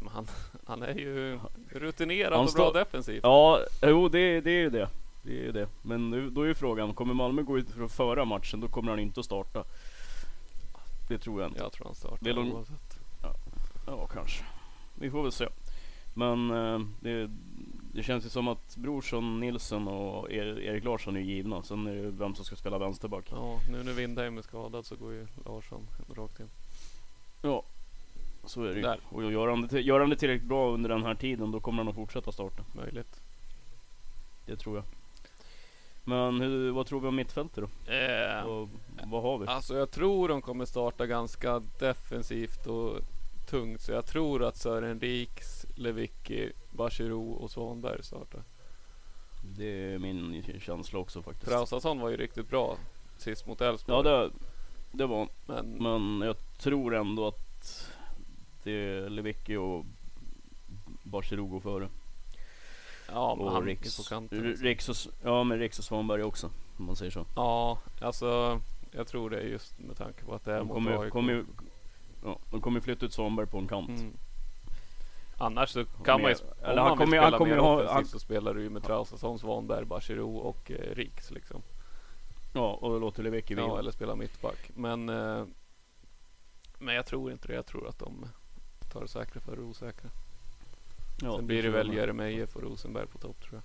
Men 0.00 0.08
han, 0.08 0.26
han 0.66 0.82
är 0.82 0.94
ju 0.94 1.38
rutinerad 1.70 2.32
Han 2.32 2.46
och 2.46 2.52
bra 2.54 2.72
defensivt. 2.72 3.20
Ja, 3.22 3.60
jo 3.82 4.08
det, 4.08 4.40
det 4.40 4.50
är 4.50 4.60
ju 4.60 4.70
det. 4.70 4.88
Det 5.22 5.30
är 5.30 5.42
ju 5.44 5.52
det. 5.52 5.68
Men 5.82 6.10
nu, 6.10 6.30
då 6.30 6.42
är 6.42 6.46
ju 6.46 6.54
frågan, 6.54 6.94
kommer 6.94 7.14
Malmö 7.14 7.42
gå 7.42 7.58
ut 7.58 7.70
för 7.70 7.84
att 7.84 7.92
föra 7.92 8.24
matchen, 8.24 8.60
då 8.60 8.68
kommer 8.68 8.90
han 8.90 8.98
inte 8.98 9.20
att 9.20 9.26
starta. 9.26 9.64
Det 11.08 11.18
tror 11.18 11.40
jag 11.42 11.50
inte. 11.50 11.60
Jag 11.60 11.72
tror 11.72 11.86
han 11.86 11.94
startar 11.94 12.18
Det 12.20 12.30
är 12.30 12.34
lång- 12.34 12.52
oavsett. 12.52 12.98
Ja, 13.86 14.06
kanske. 14.06 14.44
Vi 14.94 15.10
får 15.10 15.22
väl 15.22 15.32
se. 15.32 15.48
Men 16.14 16.50
eh, 16.50 16.80
det, 17.00 17.30
det 17.92 18.02
känns 18.02 18.24
ju 18.24 18.28
som 18.28 18.48
att 18.48 18.76
Brorsson, 18.76 19.40
Nilsson 19.40 19.88
och 19.88 20.30
er, 20.32 20.60
Erik 20.60 20.84
Larsson 20.84 21.16
är 21.16 21.20
givna. 21.20 21.62
Sen 21.62 21.86
är 21.86 21.94
det 21.94 22.10
vem 22.10 22.34
som 22.34 22.44
ska 22.44 22.56
spela 22.56 22.78
vänsterback. 22.78 23.24
Ja, 23.30 23.58
nu 23.70 23.82
när 23.82 23.92
Windheim 23.92 24.38
är 24.38 24.42
skadad 24.42 24.86
så 24.86 24.96
går 24.96 25.12
ju 25.12 25.26
Larsson 25.46 25.86
rakt 26.16 26.40
in. 26.40 26.48
Ja, 27.42 27.62
så 28.46 28.62
är 28.64 28.68
det 28.68 28.74
ju. 28.76 28.82
Där. 28.82 29.00
Och 29.08 29.32
gör 29.32 29.48
han, 29.48 29.66
det, 29.66 29.80
gör 29.80 30.00
han 30.00 30.10
det 30.10 30.16
tillräckligt 30.16 30.48
bra 30.48 30.70
under 30.70 30.88
den 30.88 31.02
här 31.02 31.14
tiden, 31.14 31.50
då 31.50 31.60
kommer 31.60 31.78
han 31.78 31.88
att 31.88 31.94
fortsätta 31.94 32.32
starta. 32.32 32.64
Möjligt. 32.72 33.20
Det 34.46 34.56
tror 34.56 34.76
jag. 34.76 34.84
Men 36.04 36.40
hur, 36.40 36.70
vad 36.70 36.86
tror 36.86 37.00
vi 37.00 37.08
om 37.08 37.16
mittfältet 37.16 37.64
då? 37.86 37.92
Eh, 37.92 38.42
Och, 38.44 38.68
vad 39.04 39.22
har 39.22 39.38
vi? 39.38 39.46
alltså 39.46 39.76
jag 39.76 39.90
tror 39.90 40.28
de 40.28 40.42
kommer 40.42 40.64
starta 40.64 41.06
ganska 41.06 41.62
defensivt 41.78 42.66
och 42.66 42.98
tungt. 43.46 43.80
Så 43.80 43.92
jag 43.92 44.06
tror 44.06 44.44
att 44.44 44.56
Sören 44.56 45.00
Riks, 45.00 45.66
Lewicki, 45.76 46.52
Bachirou 46.72 47.32
och 47.32 47.50
Svanberg 47.50 48.02
startar. 48.02 48.42
Det 49.58 49.92
är 49.94 49.98
min 49.98 50.42
känsla 50.60 50.98
också 50.98 51.22
faktiskt. 51.22 51.50
Traustason 51.50 52.00
var 52.00 52.08
ju 52.08 52.16
riktigt 52.16 52.48
bra 52.48 52.76
sist 53.18 53.46
mot 53.46 53.60
Elfsborg. 53.60 53.96
Ja, 53.96 54.02
det, 54.02 54.30
det 54.92 55.06
var 55.06 55.28
Men 55.46 55.66
Men 55.82 56.26
jag 56.26 56.36
tror 56.58 56.94
ändå 56.94 57.26
att 57.26 57.90
det 58.64 58.70
är 58.72 59.08
Lewicki 59.10 59.56
och 59.56 59.84
går 61.50 61.60
före. 61.60 61.88
ja, 63.08 63.34
men 63.34 63.46
och 63.46 63.52
han 63.52 63.64
Riks, 63.64 63.96
på 63.96 64.02
kanten. 64.02 64.42
Liksom. 64.42 64.66
Riks 64.66 64.88
och, 64.88 64.96
ja, 65.22 65.44
men 65.44 65.58
Riks 65.58 65.78
och 65.78 65.84
Svanberg 65.84 66.22
också. 66.22 66.50
Om 66.78 66.84
man 66.86 66.96
säger 66.96 67.10
så. 67.10 67.26
Ja, 67.36 67.78
alltså 68.00 68.60
jag 68.92 69.06
tror 69.06 69.30
det 69.30 69.40
just 69.42 69.78
med 69.78 69.96
tanke 69.96 70.24
på 70.24 70.34
att 70.34 70.44
det 70.44 70.52
är 70.52 70.58
De 70.58 70.66
mot 70.66 70.74
kommer, 70.74 70.90
ju- 70.92 70.98
AIK. 70.98 71.12
kommer, 71.12 71.32
ju- 71.32 71.44
ja, 72.24 72.38
de 72.50 72.60
kommer 72.60 72.76
ju 72.78 72.82
flytta 72.82 73.06
ut 73.06 73.12
Svanberg 73.12 73.46
på 73.46 73.58
en 73.58 73.68
kant. 73.68 73.88
Mm. 74.00 74.12
Annars 75.38 75.70
så 75.70 75.84
kan 75.84 76.22
man 76.22 76.30
ju, 76.30 76.36
om 76.36 76.42
eller 76.70 76.82
han 76.82 76.88
man 76.98 76.98
vill 76.98 76.98
kommer 76.98 77.16
ju- 77.16 77.22
spela 77.22 77.38
mer 77.44 77.54
ju 77.54 77.60
ha- 77.60 77.84
offensivt 77.84 78.10
så 78.12 78.18
spelar 78.18 78.54
du 78.54 78.62
ju 78.62 78.70
med 78.70 78.82
Traustason, 78.84 79.38
Svanberg, 79.38 79.84
Bachirou 79.84 80.36
och 80.36 80.70
eh, 80.70 80.94
Riks 80.94 81.30
liksom. 81.30 81.62
Ja, 82.54 82.72
och 82.72 82.90
då 82.90 82.98
låter 82.98 83.22
Lewicki 83.22 83.54
vila. 83.54 83.66
Ja, 83.66 83.78
eller 83.78 83.90
spela 83.90 84.16
mittback. 84.16 84.70
Men, 84.74 85.08
eh, 85.08 85.44
men 86.78 86.94
jag 86.94 87.06
tror 87.06 87.32
inte 87.32 87.48
det. 87.48 87.54
Jag 87.54 87.66
tror 87.66 87.88
att 87.88 87.98
de 87.98 88.26
tar 88.94 89.00
det 89.00 89.08
säkra 89.08 89.40
för 89.40 89.56
det 89.56 89.62
osäkra. 89.62 90.10
Ja, 91.22 91.36
Sen 91.36 91.46
blir 91.46 91.62
det 91.62 91.70
väl. 91.70 91.94
Jeremejeff 91.94 92.56
och 92.56 92.62
Rosenberg 92.62 93.06
på 93.06 93.18
topp 93.18 93.40
tror 93.42 93.52
jag. 93.54 93.62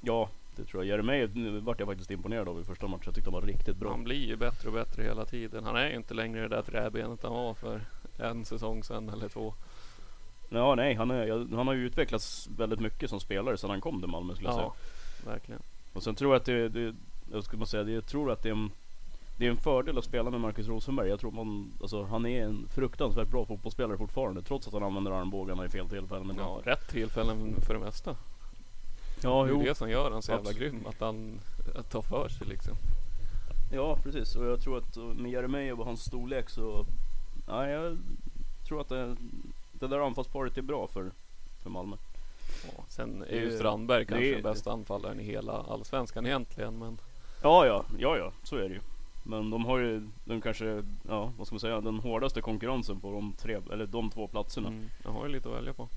Ja, 0.00 0.28
det 0.56 0.64
tror 0.64 0.82
jag. 0.84 0.88
Jeremejeff 0.90 1.30
nu 1.34 1.60
vart 1.60 1.78
jag 1.78 1.88
faktiskt 1.88 2.10
imponerad 2.10 2.48
av 2.48 2.60
i 2.60 2.64
första 2.64 2.86
matchen. 2.86 3.02
Jag 3.04 3.14
tyckte 3.14 3.30
han 3.30 3.40
var 3.40 3.46
riktigt 3.48 3.76
bra. 3.76 3.90
Han 3.90 4.04
blir 4.04 4.26
ju 4.26 4.36
bättre 4.36 4.68
och 4.68 4.74
bättre 4.74 5.02
hela 5.02 5.24
tiden. 5.24 5.64
Han 5.64 5.76
är 5.76 5.88
ju 5.90 5.96
inte 5.96 6.14
längre 6.14 6.40
det 6.40 6.48
där 6.48 6.62
träbenet 6.62 7.22
han 7.22 7.32
var 7.32 7.54
för 7.54 7.80
en 8.18 8.44
säsong 8.44 8.84
sedan 8.84 9.08
eller 9.08 9.28
två. 9.28 9.54
Ja, 10.48 10.74
nej, 10.74 10.94
han, 10.94 11.10
är, 11.10 11.56
han 11.56 11.66
har 11.66 11.74
ju 11.74 11.86
utvecklats 11.86 12.48
väldigt 12.58 12.80
mycket 12.80 13.10
som 13.10 13.20
spelare 13.20 13.56
sedan 13.56 13.70
han 13.70 13.80
kom 13.80 14.00
till 14.00 14.08
Malmö 14.10 14.34
skulle 14.34 14.48
jag 14.48 14.54
säga. 14.56 14.70
Ja, 15.24 15.30
verkligen. 15.30 15.60
Och 15.92 16.02
sen 16.02 16.14
tror 16.14 16.32
jag 16.34 16.40
att 16.40 16.46
det, 16.46 16.68
det 16.68 16.94
jag 17.32 17.44
bara 17.54 17.66
säga, 17.66 17.84
det- 17.84 17.92
jag 17.92 18.06
tror 18.06 18.30
att 18.32 18.42
det 18.42 18.48
är 18.48 18.52
en 18.52 18.70
det 19.36 19.46
är 19.46 19.50
en 19.50 19.56
fördel 19.56 19.98
att 19.98 20.04
spela 20.04 20.30
med 20.30 20.40
Marcus 20.40 20.68
Rosenberg. 20.68 21.08
Jag 21.08 21.20
tror 21.20 21.30
man, 21.30 21.72
alltså, 21.80 22.04
han 22.04 22.26
är 22.26 22.44
en 22.44 22.68
fruktansvärt 22.74 23.28
bra 23.28 23.44
fotbollsspelare 23.44 23.98
fortfarande. 23.98 24.42
Trots 24.42 24.66
att 24.66 24.72
han 24.72 24.82
använder 24.82 25.10
armbågarna 25.10 25.64
i 25.64 25.68
fel 25.68 25.88
tillfällen 25.88 26.34
Ja, 26.38 26.60
rätt 26.64 26.88
tillfällen 26.88 27.54
för 27.66 27.74
det 27.74 27.80
mesta. 27.80 28.16
Ja, 29.22 29.42
det 29.44 29.48
är 29.50 29.52
jo. 29.54 29.62
det 29.62 29.74
som 29.74 29.90
gör 29.90 30.10
han 30.10 30.22
så 30.22 30.32
jävla 30.32 30.50
Absolut. 30.50 30.72
grym. 30.72 30.86
Att 30.86 31.00
han 31.00 31.40
att 31.74 31.90
tar 31.90 32.02
för 32.02 32.28
sig 32.28 32.46
liksom. 32.46 32.74
Ja, 33.72 33.96
precis. 34.02 34.36
Och 34.36 34.46
jag 34.46 34.60
tror 34.60 34.78
att 34.78 34.96
med 34.96 35.32
Jeremejeff 35.32 35.78
och 35.78 35.84
hans 35.86 36.04
storlek 36.04 36.50
så... 36.50 36.86
Ja, 37.46 37.68
jag 37.68 37.98
tror 38.68 38.80
att 38.80 38.88
det, 38.88 39.16
det 39.72 39.86
där 39.86 40.06
anfallsparet 40.06 40.58
är 40.58 40.62
bra 40.62 40.86
för, 40.86 41.10
för 41.62 41.70
Malmö. 41.70 41.96
Ja, 42.66 42.84
sen 42.88 43.24
är 43.28 43.40
ju 43.40 43.56
Strandberg 43.58 44.06
kanske 44.06 44.26
är- 44.26 44.32
den 44.34 44.42
bästa 44.42 44.72
anfallaren 44.72 45.20
i 45.20 45.24
hela 45.24 45.52
allsvenskan 45.52 46.26
egentligen. 46.26 46.78
Men 46.78 46.98
Ja, 47.42 47.66
ja, 47.66 47.84
ja, 47.98 48.16
ja, 48.16 48.32
så 48.42 48.56
är 48.56 48.68
det 48.68 48.74
ju. 48.74 48.80
Men 49.26 49.50
de 49.50 49.64
har 49.64 49.78
ju 49.78 50.08
den 50.24 50.40
kanske, 50.40 50.82
ja 51.08 51.32
vad 51.38 51.46
ska 51.46 51.54
man 51.54 51.60
säga, 51.60 51.80
den 51.80 51.98
hårdaste 51.98 52.40
konkurrensen 52.40 53.00
på 53.00 53.12
de 53.12 53.32
tre, 53.38 53.60
eller 53.72 53.86
de 53.86 54.10
två 54.10 54.28
platserna. 54.28 54.68
mm, 54.68 54.90
jag 55.04 55.10
har 55.10 55.26
ju 55.26 55.32
lite 55.32 55.48
att 55.48 55.54
välja 55.54 55.72
på. 55.72 55.88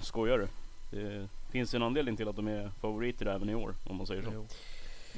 Skojar 0.00 0.38
du? 0.38 0.48
Det 0.90 1.28
finns 1.50 1.74
en 1.74 1.82
anledning 1.82 2.16
till 2.16 2.28
att 2.28 2.36
de 2.36 2.46
är 2.48 2.70
favoriter 2.80 3.26
även 3.26 3.48
i 3.50 3.54
år, 3.54 3.74
om 3.86 3.96
man 3.96 4.06
säger 4.06 4.22
så. 4.22 4.30
Jo. 4.34 4.46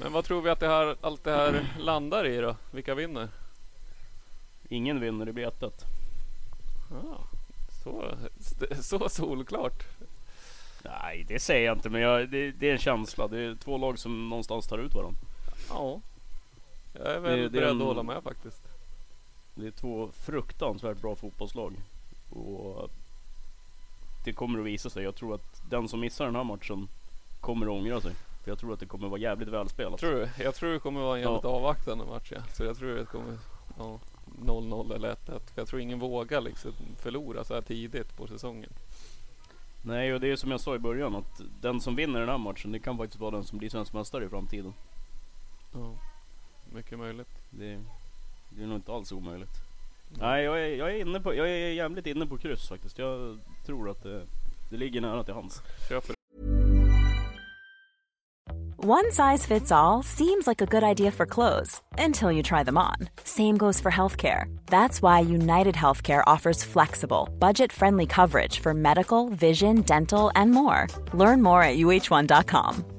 Men 0.01 0.13
vad 0.13 0.25
tror 0.25 0.41
vi 0.41 0.49
att 0.49 0.59
det 0.59 0.67
här, 0.67 0.95
allt 1.01 1.23
det 1.23 1.31
här 1.31 1.67
landar 1.79 2.25
i 2.27 2.37
då? 2.37 2.55
Vilka 2.71 2.95
vinner? 2.95 3.29
Ingen 4.69 4.99
vinner, 4.99 5.25
det 5.25 5.33
blir 5.33 5.45
1-1. 5.47 5.71
Ah, 6.91 7.23
så, 7.83 8.11
så 8.81 9.09
solklart. 9.09 9.83
Nej, 10.83 11.25
det 11.27 11.39
säger 11.39 11.65
jag 11.65 11.77
inte, 11.77 11.89
men 11.89 12.01
jag, 12.01 12.29
det, 12.29 12.51
det 12.51 12.69
är 12.69 12.71
en 12.71 12.77
känsla. 12.77 13.27
Det 13.27 13.39
är 13.39 13.55
två 13.55 13.77
lag 13.77 13.99
som 13.99 14.29
någonstans 14.29 14.67
tar 14.67 14.77
ut 14.77 14.93
varandra. 14.95 15.19
Ja. 15.69 16.01
Jag 16.93 17.07
är 17.07 17.19
väl 17.19 17.39
Det- 17.41 17.49
beredd 17.49 17.71
att 17.81 17.87
hålla 17.87 18.03
med 18.03 18.23
faktiskt. 18.23 18.63
Det 19.55 19.67
är 19.67 19.71
två 19.71 20.09
fruktansvärt 20.13 21.01
bra 21.01 21.15
fotbollslag. 21.15 21.73
Och 22.29 22.89
det 24.25 24.33
kommer 24.33 24.59
att 24.59 24.65
visa 24.65 24.89
sig. 24.89 25.03
Jag 25.03 25.15
tror 25.15 25.35
att 25.35 25.61
den 25.69 25.87
som 25.87 25.99
missar 25.99 26.25
den 26.25 26.35
här 26.35 26.43
matchen 26.43 26.87
kommer 27.41 27.65
att 27.65 27.71
ångra 27.71 28.01
sig. 28.01 28.13
För 28.43 28.51
jag 28.51 28.59
tror 28.59 28.73
att 28.73 28.79
det 28.79 28.85
kommer 28.85 29.05
att 29.05 29.11
vara 29.11 29.21
jävligt 29.21 29.49
välspelat. 29.49 29.99
Tror 29.99 30.11
du? 30.11 30.29
Jag 30.43 30.55
tror 30.55 30.73
det 30.73 30.79
kommer 30.79 31.01
vara 31.01 31.15
en 31.17 31.21
jävligt 31.23 31.43
Ja. 31.43 31.49
avvaktande 31.49 32.05
match. 32.05 32.31
Ja. 32.35 32.41
Så 32.53 32.63
jag 32.63 32.77
tror 32.77 32.95
det 32.95 33.05
kommer 33.05 33.37
ja, 33.77 33.99
0-0 34.45 34.91
eller 34.95 35.11
1-1. 35.11 35.49
För 35.53 35.61
jag 35.61 35.67
tror 35.67 35.81
ingen 35.81 35.99
vågar 35.99 36.41
liksom 36.41 36.71
förlora 36.97 37.43
så 37.43 37.53
här 37.53 37.61
tidigt 37.61 38.15
på 38.17 38.27
säsongen. 38.27 38.69
Nej, 39.81 40.13
och 40.13 40.19
det 40.19 40.31
är 40.31 40.35
som 40.35 40.51
jag 40.51 40.59
sa 40.59 40.75
i 40.75 40.79
början 40.79 41.15
att 41.15 41.41
den 41.61 41.81
som 41.81 41.95
vinner 41.95 42.19
den 42.19 42.29
här 42.29 42.37
matchen, 42.37 42.71
det 42.71 42.79
kan 42.79 42.97
faktiskt 42.97 43.19
vara 43.21 43.31
den 43.31 43.43
som 43.43 43.57
blir 43.57 43.69
svensk 43.69 43.93
mästare 43.93 44.25
i 44.25 44.29
framtiden. 44.29 44.73
Ja, 45.73 45.91
mycket 46.73 46.99
möjligt. 46.99 47.27
Det, 47.49 47.79
det 48.49 48.63
är 48.63 48.67
nog 48.67 48.77
inte 48.77 48.91
alls 48.91 49.11
omöjligt. 49.11 49.61
Mm. 50.09 50.29
Nej, 50.29 50.43
jag 50.43 50.59
är, 50.59 50.75
jag 50.75 50.89
är 50.89 51.01
inne 51.01 51.19
på, 51.19 51.33
jag 51.33 51.49
är 51.49 51.71
jävligt 51.71 52.07
inne 52.07 52.25
på 52.25 52.37
kryss 52.37 52.69
faktiskt. 52.69 52.97
Jag 52.97 53.39
tror 53.65 53.89
att 53.89 54.03
det, 54.03 54.25
det 54.69 54.77
ligger 54.77 55.01
nära 55.01 55.23
till 55.23 55.33
hands. 55.33 55.61
Köper 55.89 56.15
One 58.81 59.11
size 59.11 59.45
fits 59.45 59.73
all 59.73 60.03
seems 60.03 60.47
like 60.47 60.61
a 60.61 60.65
good 60.65 60.83
idea 60.83 61.11
for 61.11 61.25
clothes 61.25 61.81
until 61.97 62.31
you 62.31 62.41
try 62.41 62.63
them 62.63 62.77
on. 62.77 63.09
Same 63.25 63.57
goes 63.57 63.81
for 63.81 63.91
healthcare. 63.91 64.45
That's 64.67 65.01
why 65.01 65.19
United 65.19 65.75
Healthcare 65.75 66.23
offers 66.25 66.63
flexible, 66.63 67.27
budget 67.39 67.73
friendly 67.73 68.05
coverage 68.05 68.59
for 68.61 68.73
medical, 68.73 69.27
vision, 69.31 69.81
dental, 69.81 70.31
and 70.33 70.51
more. 70.51 70.87
Learn 71.13 71.41
more 71.41 71.61
at 71.61 71.75
uh1.com. 71.75 72.98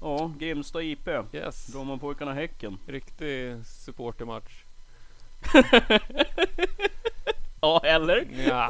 Ja, 0.00 0.32
Grimsta 0.38 0.82
IP. 0.82 1.08
Yes. 1.32 1.72
Brommapojkarna 1.72 2.32
Häcken. 2.34 2.78
Riktig 2.86 3.66
supportermatch. 3.66 4.62
Ja, 7.62 7.80
eller? 7.84 8.26
Ja, 8.48 8.68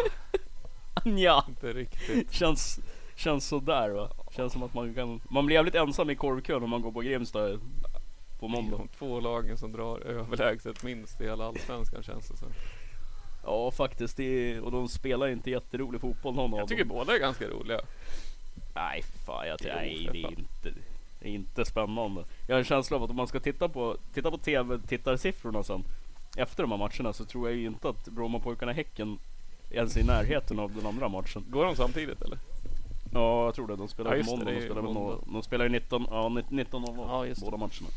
Ja. 1.05 1.45
inte 1.49 1.73
riktigt. 1.73 2.33
Känns, 2.33 2.81
känns 3.17 3.47
sådär 3.49 3.91
va. 3.91 4.11
Känns 4.37 4.53
som 4.53 4.63
att 4.63 4.75
man 4.75 4.95
kan, 4.95 5.21
man 5.31 5.47
blir 5.47 5.57
jävligt 5.57 5.75
ensam 5.75 6.11
i 6.11 6.15
korvkön 6.15 6.63
om 6.63 6.71
man 6.71 6.83
går 6.83 6.93
på 6.93 7.01
Grimsta 7.01 7.59
på 8.41 8.49
måndag. 8.49 8.77
De 8.77 8.89
två 8.89 9.21
lagen 9.21 9.57
som 9.59 9.73
drar 9.73 9.99
överlägset 10.01 10.83
minst 10.83 11.21
i 11.21 11.25
hela 11.25 11.45
allsvenskan 11.47 12.03
känns 12.03 12.29
det 12.29 12.37
som. 12.37 12.49
Ja 13.45 13.71
faktiskt, 13.71 14.21
är, 14.21 14.61
och 14.61 14.73
de 14.73 14.89
spelar 14.89 15.29
inte 15.29 15.51
jätterolig 15.51 16.01
fotboll 16.01 16.35
någon 16.35 16.53
av 16.55 16.59
Jag 16.59 16.69
tycker 16.69 16.85
dem. 16.85 16.97
båda 16.99 17.15
är 17.15 17.19
ganska 17.19 17.47
roliga. 17.49 17.81
Nej 18.75 19.03
fan, 19.27 19.47
jag, 19.49 19.59
Jo, 19.63 19.69
nej 19.75 20.09
det 20.13 20.23
är 20.23 20.31
inte, 20.39 20.81
det 21.21 21.29
är 21.29 21.33
inte 21.33 21.65
spännande. 21.65 22.25
Jag 22.47 22.55
har 22.55 22.59
en 22.59 22.65
känsla 22.65 22.97
av 22.97 23.03
att 23.03 23.11
om 23.11 23.17
man 23.17 23.27
ska 23.27 23.41
titta 23.41 23.69
på, 23.69 23.97
titta 24.15 24.31
på 24.31 24.39
tv-tittarsiffrorna 24.39 25.63
sen. 25.63 25.85
Efter 26.37 26.63
de 26.63 26.71
här 26.71 26.79
matcherna 26.79 27.13
så 27.13 27.25
tror 27.25 27.49
jag 27.49 27.59
ju 27.59 27.67
inte 27.67 27.89
att 27.89 28.05
Brommapojkarna 28.05 28.73
Häcken 28.73 29.19
ens 29.71 29.97
är 29.97 30.01
i 30.01 30.05
närheten 30.05 30.59
av 30.59 30.75
den 30.75 30.87
andra 30.87 31.09
matchen. 31.09 31.45
Går 31.51 31.65
de 31.65 31.77
samtidigt 31.77 32.23
eller? 32.23 32.39
Ja 33.13 33.45
jag 33.45 33.55
tror 33.55 33.69
det, 33.69 33.77
de 33.77 33.89
spelar 33.89 34.17
Ja, 34.17 34.25
på 34.25 34.31
måndag. 34.31 34.51
De 34.53 34.61
spelar, 34.61 34.83
måndag. 34.83 35.01
nå- 35.01 35.19
de 35.33 35.43
spelar 35.43 35.65
ju 35.65 35.71
19, 35.71 36.07
ja 36.11 36.29
19.00 36.29 37.05
Ja, 37.09 37.27
just 37.27 37.41
båda 37.41 37.57
matcherna. 37.57 37.89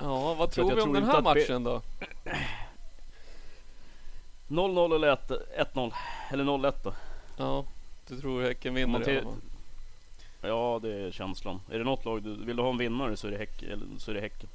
Ja, 0.00 0.34
vad 0.34 0.50
tror 0.50 0.66
vi 0.66 0.72
om 0.74 0.80
tror 0.80 0.94
den 0.94 1.04
här 1.04 1.22
matchen 1.22 1.64
då? 1.64 1.82
0-0 4.48 4.94
eller 4.94 5.08
1 5.08 5.30
1-0. 5.74 5.92
Eller 6.30 6.44
0-1 6.44 6.74
då. 6.84 6.92
Ja, 7.36 7.64
du 8.08 8.20
tror 8.20 8.42
Häcken 8.42 8.74
vinner 8.74 8.86
man 8.92 9.02
i 9.02 9.04
till- 9.04 9.14
alla 9.18 9.22
fall? 9.22 9.40
Ja 10.44 10.78
det 10.82 10.94
är 10.94 11.10
känslan. 11.10 11.60
Är 11.70 11.78
det 11.78 11.84
något 11.84 12.04
lag 12.04 12.22
du 12.22 12.44
vill 12.44 12.56
du 12.56 12.62
ha 12.62 12.70
en 12.70 12.78
vinnare 12.78 13.16
så 13.16 13.26
är 13.26 13.30
det, 13.30 13.38
häck, 13.38 13.64
så 13.98 14.10
är 14.10 14.14
det 14.14 14.20
Häcken. 14.20 14.48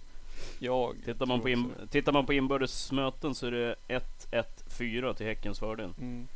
Jag 0.60 0.96
Tittar 1.06 1.26
man, 1.26 1.42
på 1.42 1.50
in, 1.50 1.74
tittar 1.90 2.12
man 2.12 2.26
på 2.26 2.34
inbördes 2.34 2.92
möten 2.92 3.36
så 3.36 3.48
är 3.48 3.52
det 3.52 3.76
1-1-4 3.88 5.14
till 5.14 5.26
Häckens 5.26 5.60
fördel. 5.60 5.94
Mm. 6.02 6.28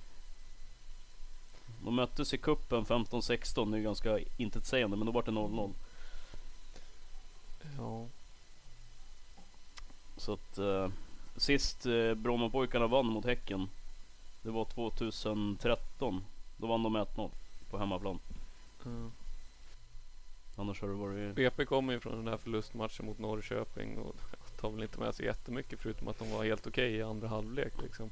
De 1.86 1.96
möttes 1.96 2.34
i 2.34 2.38
kuppen 2.38 2.86
15-16, 2.86 3.72
det 3.72 3.78
är 3.78 3.82
ganska 3.82 4.20
intetsägande 4.38 4.98
men 4.98 5.06
då 5.06 5.12
var 5.12 5.24
det 5.24 5.32
0-0. 5.32 5.72
Ja. 7.78 8.08
Så 10.18 10.34
att 10.34 10.58
eh, 10.58 10.90
sist 11.36 11.86
eh, 11.86 12.14
Brommapojkarna 12.14 12.88
vann 12.88 13.06
mot 13.06 13.26
Häcken, 13.26 13.70
det 14.42 14.52
var 14.52 14.66
2013. 14.66 16.24
Då 16.58 16.68
vann 16.68 16.84
de 16.84 16.94
med 16.94 17.08
1-0 17.08 17.30
på 17.70 17.78
hemmaplan. 17.78 18.20
Mm. 18.86 19.12
Annars 20.56 20.82
har 20.82 20.88
det 20.88 20.94
varit... 20.94 21.36
BP 21.36 21.66
kommer 21.66 21.94
ju 21.94 22.00
från 22.00 22.16
den 22.16 22.26
där 22.26 22.38
förlustmatchen 22.38 23.06
mot 23.06 23.20
Norrköping 23.20 23.98
och 23.98 24.16
tar 24.62 24.72
väl 24.72 24.84
inte 24.84 25.00
med 25.00 25.16
sig 25.16 25.26
jättemycket 25.26 25.80
förutom 25.80 26.08
att 26.08 26.20
de 26.20 26.32
var 26.32 26.44
helt 26.44 26.68
okej 26.68 26.96
i 26.96 27.02
andra 27.02 27.28
halvlek 27.28 27.74
liksom. 27.84 28.10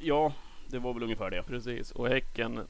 Ja, 0.00 0.32
det 0.66 0.78
var 0.78 0.94
väl 0.94 1.02
ungefär 1.02 1.30
det. 1.30 1.42
Precis, 1.42 1.90
och 1.90 2.08
Häcken, 2.08 2.60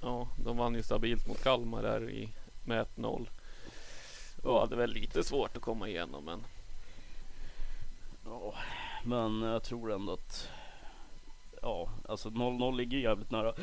ja 0.00 0.28
de 0.44 0.56
vann 0.56 0.74
ju 0.74 0.82
stabilt 0.82 1.28
mot 1.28 1.42
Kalmar 1.42 1.82
där 1.82 2.10
i, 2.10 2.28
med 2.64 2.86
1-0. 2.96 3.28
Och 4.42 4.60
hade 4.60 4.76
väl 4.76 4.90
lite 4.90 5.24
svårt 5.24 5.56
att 5.56 5.62
komma 5.62 5.88
igenom 5.88 6.24
men 6.24 6.44
Ja, 8.24 8.54
men 9.04 9.42
jag 9.42 9.62
tror 9.62 9.92
ändå 9.92 10.12
att... 10.12 10.48
Ja, 11.62 11.88
alltså 12.08 12.28
0-0 12.28 12.76
ligger 12.76 12.98
jävligt 12.98 13.30
nära, 13.30 13.54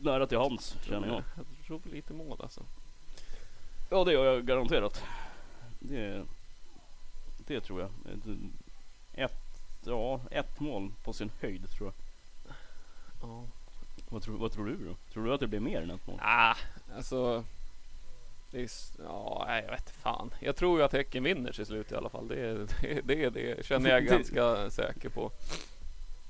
nära 0.00 0.26
till 0.26 0.38
hands 0.38 0.76
känner 0.82 1.08
jag. 1.08 1.22
jag 1.36 1.66
tror 1.66 1.78
på 1.78 1.88
lite 1.88 2.12
mål 2.12 2.38
alltså. 2.42 2.62
Ja 3.90 4.04
det 4.04 4.12
gör 4.12 4.24
jag 4.34 4.46
garanterat. 4.46 5.04
Det, 5.78 6.24
det 7.46 7.60
tror 7.60 7.80
jag. 7.80 7.90
Ett, 9.14 9.30
ja, 9.84 10.20
ett 10.30 10.60
mål 10.60 10.92
på 11.04 11.12
sin 11.12 11.30
höjd 11.40 11.70
tror 11.70 11.92
jag. 11.92 11.94
Ja. 13.22 13.44
Vad 14.08 14.22
tror, 14.22 14.38
vad 14.38 14.52
tror 14.52 14.66
du 14.66 14.76
då? 14.88 14.94
Tror 15.12 15.24
du 15.24 15.34
att 15.34 15.40
det 15.40 15.46
blir 15.46 15.60
mer 15.60 15.82
än 15.82 15.90
ett 15.90 16.06
mål? 16.06 16.18
Ah, 16.22 16.54
alltså. 16.96 17.44
Det 18.50 18.62
är, 18.62 18.68
ja, 19.04 19.46
jag 19.62 19.70
vet 19.70 19.90
fan. 19.90 20.34
Jag 20.40 20.56
tror 20.56 20.78
ju 20.78 20.84
att 20.84 20.92
Häcken 20.92 21.22
vinner 21.22 21.52
till 21.52 21.66
slut 21.66 21.92
i 21.92 21.94
alla 21.94 22.08
fall. 22.08 22.28
Det, 22.28 22.40
är- 22.40 22.66
det, 22.82 23.00
det, 23.04 23.30
det 23.30 23.66
känner 23.66 23.90
jag 23.90 24.04
ganska 24.06 24.70
säker 24.70 25.08
på. 25.08 25.30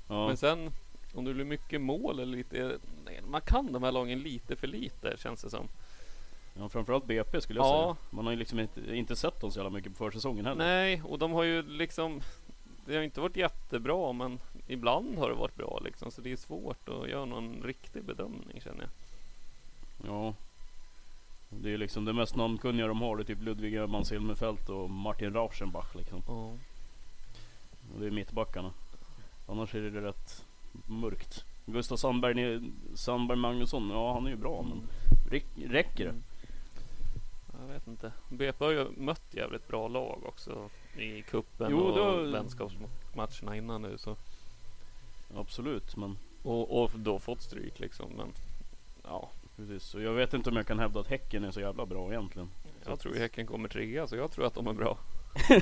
Ja, 0.09 0.27
Men 0.27 0.37
sen 0.37 0.71
om 1.13 1.25
det 1.25 1.33
blir 1.33 1.45
mycket 1.45 1.81
mål 1.81 2.19
eller 2.19 2.37
lite. 2.37 2.77
Man 3.23 3.41
kan 3.41 3.73
de 3.73 3.83
här 3.83 3.91
lagen 3.91 4.19
lite 4.19 4.55
för 4.55 4.67
lite 4.67 5.17
känns 5.17 5.41
det 5.41 5.49
som. 5.49 5.67
Ja 6.53 6.69
framförallt 6.69 7.05
BP 7.05 7.41
skulle 7.41 7.59
jag 7.59 7.67
Ja. 7.67 7.83
säga. 7.83 7.95
Man 8.15 8.25
har 8.25 8.31
ju 8.33 8.39
liksom 8.39 8.59
inte, 8.59 8.95
inte 8.95 9.15
sett 9.15 9.41
dem 9.41 9.51
så 9.51 9.59
jävla 9.59 9.69
mycket 9.69 9.91
på 9.91 9.97
försäsongen 9.97 10.45
heller. 10.45 10.65
Nej, 10.65 11.01
och 11.05 11.19
de 11.19 11.31
har 11.31 11.43
ju 11.43 11.61
liksom. 11.61 12.21
Det 12.85 12.95
har 12.95 13.03
inte 13.03 13.21
varit 13.21 13.37
jättebra 13.37 14.13
men 14.13 14.39
ibland 14.67 15.17
har 15.17 15.29
det 15.29 15.35
varit 15.35 15.55
bra 15.55 15.79
liksom. 15.85 16.11
Så 16.11 16.21
det 16.21 16.31
är 16.31 16.35
svårt 16.37 16.89
att 16.89 17.09
göra 17.09 17.25
någon 17.25 17.63
riktig 17.63 18.03
bedömning 18.03 18.61
känner 18.63 18.81
jag. 18.81 18.89
Ja. 20.11 20.33
Det 21.49 21.73
är 21.73 21.77
liksom 21.77 22.05
det 22.05 22.13
mest 22.13 22.35
namnkunniga 22.35 22.87
de 22.87 23.01
har. 23.01 23.17
Det 23.17 23.23
är 23.23 23.25
typ 23.25 23.41
Ludvig 23.41 23.75
Öhman 23.75 24.05
Silverfelt 24.05 24.69
och 24.69 24.89
Martin 24.89 25.33
Rauschenbach 25.33 25.95
liksom. 25.95 26.21
Ja. 26.27 26.51
Och 27.93 27.99
det 27.99 28.05
är 28.05 28.11
mittbackarna. 28.11 28.71
Annars 29.47 29.75
är 29.75 29.81
det 29.81 30.01
rätt 30.01 30.45
mörkt. 30.87 31.45
Gustav 31.65 31.95
Sandberg, 31.97 32.61
Sandberg 32.95 33.37
Magnusson, 33.37 33.89
ja 33.89 34.13
han 34.13 34.25
är 34.25 34.29
ju 34.29 34.35
bra 34.35 34.61
men 34.69 34.81
räck- 35.31 35.71
räcker 35.71 36.03
det? 36.03 36.09
Mm. 36.09 36.23
Vet 37.83 37.87
inte. 37.87 38.11
BP 38.29 38.65
har 38.65 38.71
ju 38.71 38.89
mött 38.97 39.33
jävligt 39.33 39.67
bra 39.67 39.87
lag 39.87 40.23
också 40.25 40.69
i 40.97 41.21
kuppen 41.21 41.71
Jo, 41.71 41.79
och 41.79 42.33
vänskapsmatcherna 42.33 43.55
innan 43.55 43.81
nu. 43.81 43.97
Så. 43.97 44.15
Absolut 45.35 45.95
men 45.95 46.17
Och, 46.43 46.83
och 46.83 46.91
då 46.95 47.19
fått 47.19 47.41
stryk 47.41 47.79
liksom. 47.79 48.11
Men 48.17 48.27
ja, 49.03 49.29
precis. 49.55 49.95
Och 49.95 50.01
jag 50.01 50.13
vet 50.13 50.33
inte 50.33 50.49
om 50.49 50.55
jag 50.55 50.67
kan 50.67 50.79
hävda 50.79 50.99
att 50.99 51.07
Häcken 51.07 51.43
är 51.43 51.51
så 51.51 51.59
jävla 51.61 51.85
bra 51.85 52.11
egentligen. 52.11 52.49
jag 52.85 52.99
tror 52.99 53.13
ju 53.15 53.19
Häcken 53.21 53.47
kommer 53.47 53.69
trea 53.69 54.07
så 54.07 54.15
jag 54.15 54.31
tror 54.31 54.45
att 54.45 54.53
de 54.53 54.67
är 54.67 54.73
bra. 54.73 54.97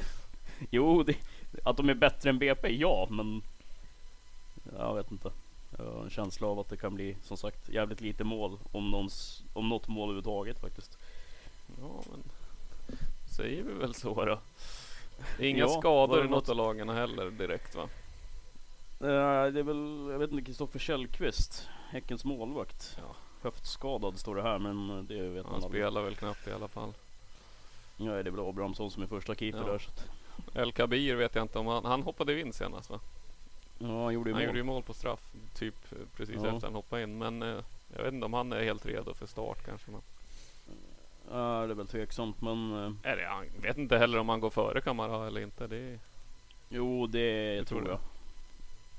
Jo, 0.70 1.04
det, 1.04 1.18
att 1.64 1.78
de 1.78 1.90
är 1.90 1.94
bättre 1.94 2.30
än 2.30 2.40
BP, 2.40 2.70
ja 2.76 3.08
men 3.10 3.42
jag 4.78 4.96
vet 4.96 5.12
inte. 5.12 5.32
Jag 5.78 5.86
har 5.86 6.04
en 6.04 6.10
känsla 6.10 6.48
av 6.48 6.60
att 6.60 6.70
det 6.70 6.78
kan 6.78 6.96
bli 6.96 7.16
som 7.24 7.38
sagt 7.38 7.70
jävligt 7.70 8.02
lite 8.02 8.24
mål 8.24 8.58
om, 8.72 8.92
någons, 8.92 9.44
om 9.54 9.70
något 9.70 9.88
mål 9.88 10.04
överhuvudtaget 10.04 10.60
faktiskt. 10.60 10.98
Ja, 11.82 12.04
men 12.12 12.24
säger 13.36 13.64
vi 13.64 13.74
väl 13.74 13.94
så 13.96 14.26
då. 14.26 14.40
Det 15.38 15.46
är 15.46 15.50
inga 15.50 15.60
Ja, 15.60 15.80
skador 15.80 16.20
i 16.20 16.22
något 16.24 16.30
något- 16.32 16.50
av 16.50 16.56
lagen 16.56 16.90
heller 16.90 17.32
direkt 17.32 17.76
va? 17.76 17.88
Nej, 19.00 19.52
det 19.52 19.60
är 19.60 19.64
väl, 19.64 20.08
jag 20.12 20.20
vet 20.20 20.32
inte, 20.32 20.44
Kristoffer 20.46 20.80
Källqvist, 20.80 21.68
Häckens 21.90 22.26
målvakt. 22.26 22.98
Ja. 22.98 23.16
Höftskadad 23.42 24.20
står 24.20 24.36
det 24.36 24.42
här 24.42 24.60
men 24.60 25.06
det 25.08 25.22
vet 25.30 25.44
man 25.46 25.54
Han 25.54 25.64
aldrig. 25.64 25.82
spelar 25.84 26.02
väl 26.02 26.16
knappt 26.16 26.48
i 26.48 26.52
alla 26.52 26.68
fall. 26.68 26.94
Ja, 27.98 28.12
det 28.12 28.20
är 28.30 28.32
väl 28.32 28.40
Abrahamsson 28.50 28.92
som 28.92 29.04
är 29.04 29.08
första 29.08 29.36
keeper 29.36 29.60
Ja. 29.66 29.72
där. 29.72 29.80
Så 29.80 30.60
El 30.60 30.72
Kabir 30.72 31.16
vet 31.16 31.36
jag 31.36 31.44
inte 31.44 31.60
om 31.60 31.68
han, 31.68 31.86
han 31.86 32.04
hoppade 32.04 32.40
in 32.42 32.54
senast 32.54 32.90
va? 32.90 33.00
ja, 33.80 34.04
han 34.04 34.14
gjorde 34.14 34.30
ju 34.30 34.34
Han 34.34 34.42
mål. 34.42 34.48
gjorde 34.48 34.58
ju 34.60 34.64
mål 34.64 34.84
på 34.84 34.94
straff 34.94 35.20
typ 35.56 35.92
eh, 35.92 35.98
precis 36.16 36.36
Ja. 36.44 36.48
efter 36.56 36.68
han 36.68 36.76
hoppade 36.76 37.04
in. 37.04 37.18
Men 37.18 37.42
eh, 37.44 37.64
jag 37.96 38.04
vet 38.04 38.14
inte 38.14 38.26
om 38.26 38.34
han 38.34 38.54
är 38.54 38.64
helt 38.64 38.86
redo 38.86 39.14
för 39.14 39.28
start 39.28 39.66
kanske. 39.66 39.92
Men, 39.92 40.02
Ja, 41.32 41.66
det 41.68 41.74
är 41.74 41.76
väl 41.76 41.88
tveksamt 41.88 42.42
men 42.42 42.74
eh, 43.04 43.12
eller 43.12 43.24
jag 43.24 43.62
vet 43.62 43.78
inte 43.78 43.98
heller 43.98 44.18
om 44.20 44.30
han 44.30 44.40
går 44.40 44.50
före 44.50 44.82
Kamara 44.82 45.28
eller 45.28 45.42
inte. 45.42 45.68
Det 45.68 45.78
är 45.78 46.00
jo, 46.70 47.08
det 47.08 47.56
Du 47.60 47.66
tror 47.66 47.80
tror 47.82 47.90
jag. 47.92 48.00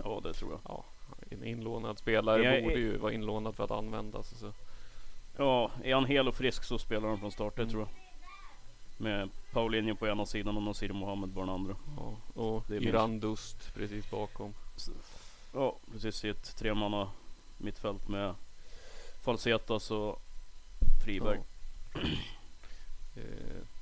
Ja, 0.04 0.20
det 0.22 0.32
tror 0.32 0.50
jag. 0.50 0.60
ja, 0.64 0.84
en 1.30 1.44
inlånad 1.44 1.98
spelare 1.98 2.42
Jag 2.42 2.54
är- 2.56 2.62
borde 2.62 2.74
ju 2.78 2.96
vara 2.96 3.12
inlånad 3.12 3.54
för 3.56 3.64
att 3.64 3.70
användas. 3.70 4.38
Så. 4.38 4.52
Ja, 5.36 5.70
är 5.84 5.94
han 5.94 6.04
hel 6.04 6.28
och 6.28 6.34
frisk 6.34 6.64
så 6.64 6.78
spelar 6.78 7.08
han 7.08 7.18
från 7.20 7.32
start, 7.32 7.56
det 7.56 7.62
Mm. 7.62 7.72
tror 7.72 7.82
jag. 7.82 7.90
Med 9.04 9.30
Paulinho 9.52 9.94
på 9.94 10.06
ena 10.08 10.26
sidan 10.26 10.56
och 10.56 10.62
Nasir 10.62 10.92
Mohammed 10.92 11.34
på 11.34 11.40
den 11.40 11.48
andra. 11.48 11.76
Ja, 11.96 12.16
och 12.42 12.64
Det 12.68 12.76
är 12.76 12.80
Iran 12.82 13.20
Dust 13.20 13.74
precis 13.74 14.10
bakom. 14.10 14.54
Ja, 15.54 15.76
precis 15.92 16.24
i 16.24 16.28
ett 16.28 16.56
tremanna 16.56 17.08
mittfält 17.58 18.08
med 18.08 18.34
Falsetas 19.22 19.90
och 19.90 20.20
Friberg. 21.04 21.36
Eh, 21.36 21.42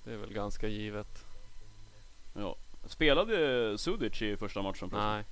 Det 0.05 0.13
är 0.13 0.17
väl 0.17 0.33
ganska 0.33 0.69
givet. 0.69 1.25
Ja. 2.35 2.57
Spelade 2.87 3.79
Sudic 3.79 4.23
i 4.23 4.37
första 4.37 4.63
matchen? 4.63 4.91
Nej, 4.93 5.25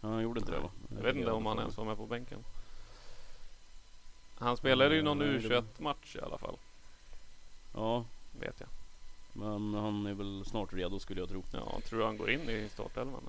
Ja, 0.00 0.08
han 0.08 0.22
gjorde 0.22 0.40
inte 0.40 0.52
det 0.52 0.58
va? 0.58 0.70
jag 0.96 1.02
vet 1.02 1.16
inte 1.16 1.30
om 1.30 1.46
han 1.46 1.58
ens 1.58 1.76
var 1.76 1.84
med 1.84 1.96
på 1.96 2.06
bänken. 2.06 2.44
Han 4.38 4.56
spelade 4.56 4.94
ju 4.94 5.02
någon 5.02 5.18
Nej, 5.18 5.28
det- 5.28 5.48
U21-match 5.48 6.16
i 6.16 6.20
alla 6.20 6.38
fall. 6.38 6.56
Ja, 7.74 8.04
Vet 8.40 8.60
jag. 8.60 8.68
men 9.32 9.74
han 9.74 10.06
är 10.06 10.14
väl 10.14 10.44
snart 10.46 10.72
redo 10.72 10.98
skulle 10.98 11.20
jag 11.20 11.28
tro. 11.28 11.42
Ja, 11.52 11.80
tror 11.84 11.98
du 11.98 12.04
han 12.04 12.16
går 12.16 12.30
in 12.30 12.40
i 12.50 12.68
startelvan? 12.68 13.22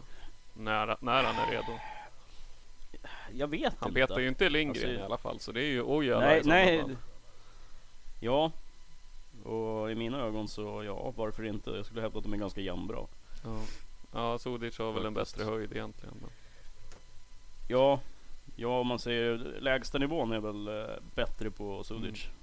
När, 0.53 0.97
när 0.99 1.23
han 1.23 1.35
är 1.35 1.51
redo. 1.51 1.79
Jag 3.33 3.47
vet 3.47 3.73
Han 3.79 3.89
inte. 3.89 4.01
petar 4.01 4.19
ju 4.19 4.27
inte 4.27 4.49
Lindgren 4.49 4.85
Alltså, 4.89 5.01
i 5.01 5.05
alla 5.05 5.17
fall. 5.17 5.39
Så 5.39 5.51
det 5.51 5.61
är 5.61 5.65
ju 5.67 5.81
Ojala 5.81 6.25
Nej, 6.25 6.39
i 6.39 6.43
nej. 6.47 6.81
fall. 6.81 6.97
Ja. 8.19 8.51
Och 9.43 9.91
i 9.91 9.95
mina 9.95 10.21
ögon 10.21 10.47
så 10.47 10.83
ja, 10.83 11.13
varför 11.15 11.43
inte? 11.43 11.69
Jag 11.69 11.85
skulle 11.85 12.01
hävda 12.01 12.17
att 12.17 12.23
de 12.23 12.33
är 12.33 12.37
ganska 12.37 12.61
jämnbra. 12.61 13.07
Ja. 13.43 13.59
ja, 14.13 14.37
Sodic 14.37 14.79
har 14.79 14.91
väl 14.91 15.05
en 15.05 15.13
bättre 15.13 15.43
höjd 15.43 15.71
egentligen. 15.71 16.15
Men... 16.21 16.29
Ja, 17.67 17.99
ja 18.55 18.79
om 18.79 18.87
man 18.87 18.99
säger 18.99 19.37
lägsta 19.59 19.97
nivån 19.97 20.31
är 20.31 20.39
väl 20.39 20.67
eh, 20.67 20.95
bättre 21.15 21.51
på 21.51 21.83
Sudic. 21.83 22.25
Mm. 22.25 22.37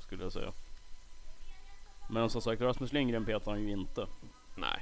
Skulle 0.00 0.22
jag 0.22 0.32
säga. 0.32 0.52
Men 2.10 2.30
som 2.30 2.42
sagt 2.42 2.62
Rasmus 2.62 2.92
Lindgren 2.92 3.24
petar 3.24 3.50
han 3.50 3.62
ju 3.62 3.70
inte. 3.70 4.06
Nej. 4.56 4.80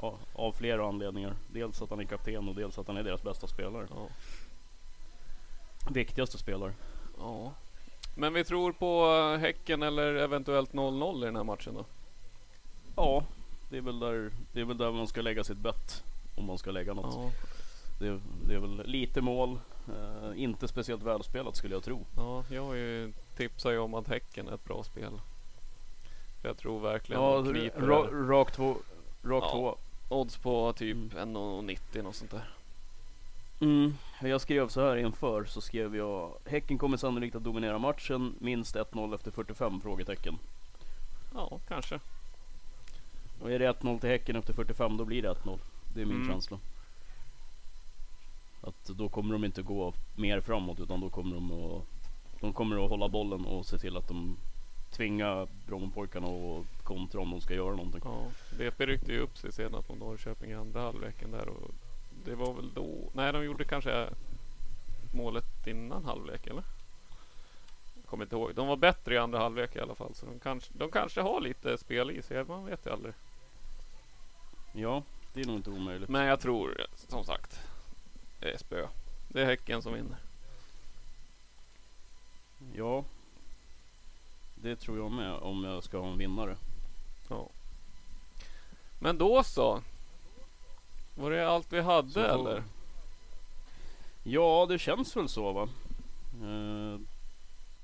Ja, 0.00 0.18
av 0.34 0.52
flera 0.52 0.88
anledningar. 0.88 1.34
Dels 1.52 1.82
att 1.82 1.90
han 1.90 2.00
är 2.00 2.04
kapten 2.04 2.48
och 2.48 2.54
dels 2.54 2.78
att 2.78 2.86
han 2.86 2.96
är 2.96 3.02
deras 3.02 3.22
bästa 3.22 3.46
spelare. 3.46 3.86
Ja. 3.90 4.08
Viktigaste 5.90 6.38
spelare. 6.38 6.72
ja. 7.18 7.52
Men 8.14 8.32
vi 8.32 8.44
tror 8.44 8.72
på 8.72 9.06
eh, 9.34 9.40
Häcken 9.40 9.82
eller 9.82 10.14
eventuellt 10.14 10.72
0-0 10.72 11.22
i 11.22 11.24
den 11.24 11.36
här 11.36 11.44
matchen 11.44 11.74
då? 11.74 11.84
Ja, 12.96 13.24
det 13.70 13.76
är 13.76 13.80
väl 13.80 13.98
där, 14.00 14.30
det 14.52 14.60
är 14.60 14.64
väl 14.64 14.78
där 14.78 14.92
man 14.92 15.06
ska 15.06 15.22
lägga 15.22 15.44
sitt 15.44 15.58
bett. 15.58 16.04
Om 16.36 16.44
man 16.46 16.58
ska 16.58 16.70
lägga 16.70 16.94
något. 16.94 17.14
Ja. 17.14 17.30
Det, 18.00 18.06
är, 18.06 18.20
det 18.48 18.54
är 18.54 18.58
väl 18.58 18.82
lite 18.86 19.20
mål. 19.20 19.58
Eh, 19.88 20.42
inte 20.42 20.68
speciellt 20.68 21.02
välspelat 21.02 21.56
skulle 21.56 21.74
jag 21.74 21.84
tro. 21.84 21.98
ja, 22.16 22.44
jag 22.50 22.64
har 22.64 22.74
ju 22.74 23.12
tipsat 23.36 23.78
om 23.78 23.94
att 23.94 24.08
Häcken 24.08 24.48
är 24.48 24.54
ett 24.54 24.64
bra 24.64 24.82
spel. 24.82 25.12
Jag 26.42 26.56
tror 26.58 26.80
verkligen 26.80 27.22
Ja, 27.22 27.36
de 27.42 27.52
kniper 27.54 27.80
ra, 27.80 28.02
rakt 28.28 28.54
två. 28.54 28.76
Rakt 29.22 29.46
Ja. 29.46 29.50
två. 29.52 29.76
Odds 30.16 30.36
på 30.36 30.72
typ 30.72 30.96
Mm. 30.96 31.36
1,90 31.36 32.02
något 32.02 32.14
sånt 32.16 32.30
där. 32.30 32.48
Mm. 33.62 33.94
Jag 34.20 34.40
skrev 34.40 34.68
så 34.68 34.80
här 34.80 34.96
inför 34.96 35.44
så 35.44 35.60
skrev 35.60 35.96
jag 35.96 36.32
Häcken 36.44 36.78
kommer 36.78 36.96
sannolikt 36.96 37.36
att 37.36 37.44
dominera 37.44 37.78
matchen 37.78 38.34
minst 38.38 38.76
1-0 38.76 39.14
efter 39.14 39.30
45 39.30 39.80
frågetecken. 39.80 40.38
Ja, 41.34 41.58
kanske. 41.68 42.00
Och 43.42 43.50
är 43.50 43.58
det 43.58 43.72
1-0 43.72 44.00
till 44.00 44.08
Häcken 44.08 44.36
efter 44.36 44.52
45 44.52 44.96
då 44.96 45.04
blir 45.04 45.22
det 45.22 45.28
1-0. 45.28 45.58
Det 45.94 46.00
är 46.00 46.06
min 46.06 46.16
Mm. 46.16 46.28
känsla. 46.28 46.58
Att 48.60 48.84
då 48.86 49.08
kommer 49.08 49.32
de 49.32 49.44
inte 49.44 49.62
gå 49.62 49.94
mer 50.16 50.40
framåt 50.40 50.80
utan 50.80 51.00
då 51.00 51.10
kommer 51.10 51.34
de 51.34 51.52
att 51.52 51.82
De 52.40 52.52
kommer 52.52 52.84
att 52.84 52.90
hålla 52.90 53.08
bollen 53.08 53.44
och 53.44 53.66
se 53.66 53.78
till 53.78 53.96
att 53.96 54.08
de 54.08 54.36
tvingar 54.90 55.48
Brommapojkarna 55.66 56.26
och 56.26 56.64
kontra 56.82 57.20
om 57.20 57.30
de 57.30 57.40
ska 57.40 57.54
göra 57.54 57.76
någonting. 57.76 58.00
Ja, 58.04 58.26
BP 58.58 58.86
ryckte 58.86 59.12
ju 59.12 59.20
upp 59.20 59.38
sig 59.38 59.52
senast 59.52 59.88
mot 59.88 59.98
Norrköping 59.98 60.50
i 60.50 60.54
andra 60.54 60.80
halvleken 60.80 61.30
där 61.30 61.48
och 61.48 61.70
det 62.24 62.34
var 62.34 62.54
väl 62.54 62.74
då, 62.74 63.10
nej 63.12 63.32
de 63.32 63.44
gjorde 63.44 63.64
kanske 63.64 64.08
målet 65.14 65.66
innan 65.66 66.04
halvlek 66.04 66.46
eller? 66.46 66.64
Jag 67.94 68.06
kommer 68.06 68.24
inte 68.24 68.36
ihåg. 68.36 68.54
De 68.54 68.66
var 68.66 68.76
bättre 68.76 69.14
i 69.14 69.18
andra 69.18 69.38
halvlek 69.38 69.76
i 69.76 69.80
alla 69.80 69.94
fall 69.94 70.14
så 70.14 70.26
de 70.26 70.38
kanske, 70.38 70.72
de 70.74 70.90
kanske 70.90 71.20
har 71.20 71.40
lite 71.40 71.78
spel 71.78 72.10
i 72.10 72.22
sig, 72.22 72.44
man 72.44 72.64
vet 72.64 72.86
ju 72.86 72.90
aldrig. 72.90 73.14
Ja, 74.72 75.02
det 75.32 75.40
är 75.40 75.46
nog 75.46 75.56
inte 75.56 75.70
omöjligt. 75.70 76.08
Men 76.08 76.26
jag 76.26 76.40
tror 76.40 76.86
som 77.08 77.24
sagt, 77.24 77.60
det 78.40 78.50
är 78.50 78.58
spö. 78.58 78.88
Det 79.28 79.42
är 79.42 79.46
Häcken 79.46 79.82
som 79.82 79.94
vinner. 79.94 80.16
Ja. 82.74 83.04
Det 84.54 84.76
tror 84.76 84.98
jag 84.98 85.10
med 85.10 85.32
om 85.32 85.64
jag 85.64 85.84
ska 85.84 85.98
ha 85.98 86.12
en 86.12 86.18
vinnare. 86.18 86.56
Ja. 87.28 87.48
Men 88.98 89.18
då 89.18 89.42
så. 89.42 89.82
Allt 91.52 91.72
vi 91.72 91.80
hade 91.80 92.10
Så- 92.10 92.20
eller? 92.20 92.64
Ja, 94.22 94.66
det 94.68 94.78
känns 94.78 95.16
väl 95.16 95.28
så 95.28 95.52
va. 95.52 95.68
Eh, 96.42 97.00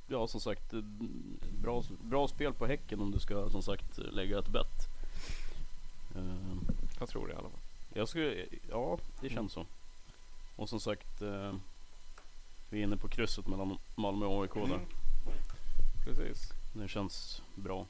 ja, 0.07 0.27
som 0.27 0.41
sagt. 0.41 0.73
eh, 0.73 0.81
Bra, 1.63 1.83
bra 2.03 2.29
spel 2.29 2.53
på 2.55 2.67
Häcken 2.67 3.01
om 3.01 3.11
du 3.11 3.19
ska 3.19 3.51
som 3.51 3.63
sagt 3.63 3.99
lägga 3.99 4.39
ett 4.39 4.49
bett. 4.49 4.89
Eh, 6.17 6.57
Jag 7.01 7.09
tror 7.09 7.27
det 7.27 7.33
i 7.33 7.37
alla 7.37 7.49
fall. 7.49 7.61
jag 7.95 8.09
skulle, 8.09 8.47
ja, 8.71 8.99
det 9.21 9.29
känns 9.31 9.53
så. 9.53 9.67
Och 10.57 10.69
som 10.69 10.81
sagt. 10.81 11.23
vi 12.71 12.79
är 12.81 12.85
inne 12.85 12.97
på 12.97 13.09
krysset 13.09 13.47
mellan 13.47 13.79
Malmö 13.97 14.27
och 14.27 14.43
AIK 14.43 14.55
där. 14.55 14.75
Mm. 14.75 14.81
Precis. 16.05 16.53
Det 16.73 16.89
känns 16.89 17.43
bra. 17.55 17.87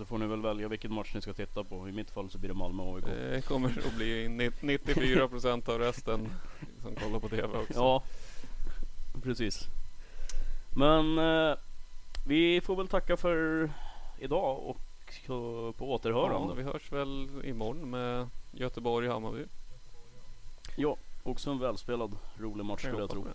Så 0.00 0.06
får 0.06 0.18
ni 0.18 0.26
väl 0.26 0.42
välja 0.42 0.68
vilken 0.68 0.92
match 0.94 1.10
ni 1.14 1.20
ska 1.22 1.32
titta 1.32 1.64
på. 1.64 1.88
I 1.88 1.92
mitt 1.92 2.10
fall 2.10 2.30
så 2.30 2.38
blir 2.38 2.48
det 2.48 2.54
Malmö 2.54 2.82
AIK. 2.82 3.04
Det 3.04 3.44
kommer 3.46 3.68
att 3.68 3.96
bli 3.96 4.28
ni- 4.28 4.50
94 4.60 5.28
procent 5.28 5.68
av 5.68 5.78
resten 5.78 6.28
som 6.82 6.94
kollar 6.94 7.20
på 7.20 7.28
TV 7.28 7.58
också. 7.58 7.72
Ja, 7.74 8.02
precis. 9.22 9.66
Men 10.76 11.18
eh, 11.18 11.56
vi 12.26 12.60
får 12.60 12.76
väl 12.76 12.88
tacka 12.88 13.16
för 13.16 13.70
idag 14.18 14.58
och 14.58 14.78
på 15.76 15.92
återhörande. 15.92 16.48
Ja, 16.48 16.54
vi 16.54 16.62
hörs 16.62 16.92
väl 16.92 17.28
imorgon 17.44 17.90
med 17.90 18.28
Göteborg-Hammarby. 18.52 19.44
Ja, 20.76 20.96
också 21.22 21.50
en 21.50 21.58
välspelad 21.58 22.16
rolig 22.38 22.64
match 22.64 22.80
skulle 22.80 22.94
jag 22.94 23.00
hoppas 23.02 23.12
tro. 23.14 23.26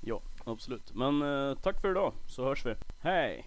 Ja, 0.00 0.20
absolut. 0.44 0.94
Men 0.94 1.22
eh, 1.22 1.54
tack 1.62 1.80
för 1.80 1.90
idag 1.90 2.12
så 2.26 2.44
hörs 2.44 2.66
vi. 2.66 2.74
Hej! 3.00 3.46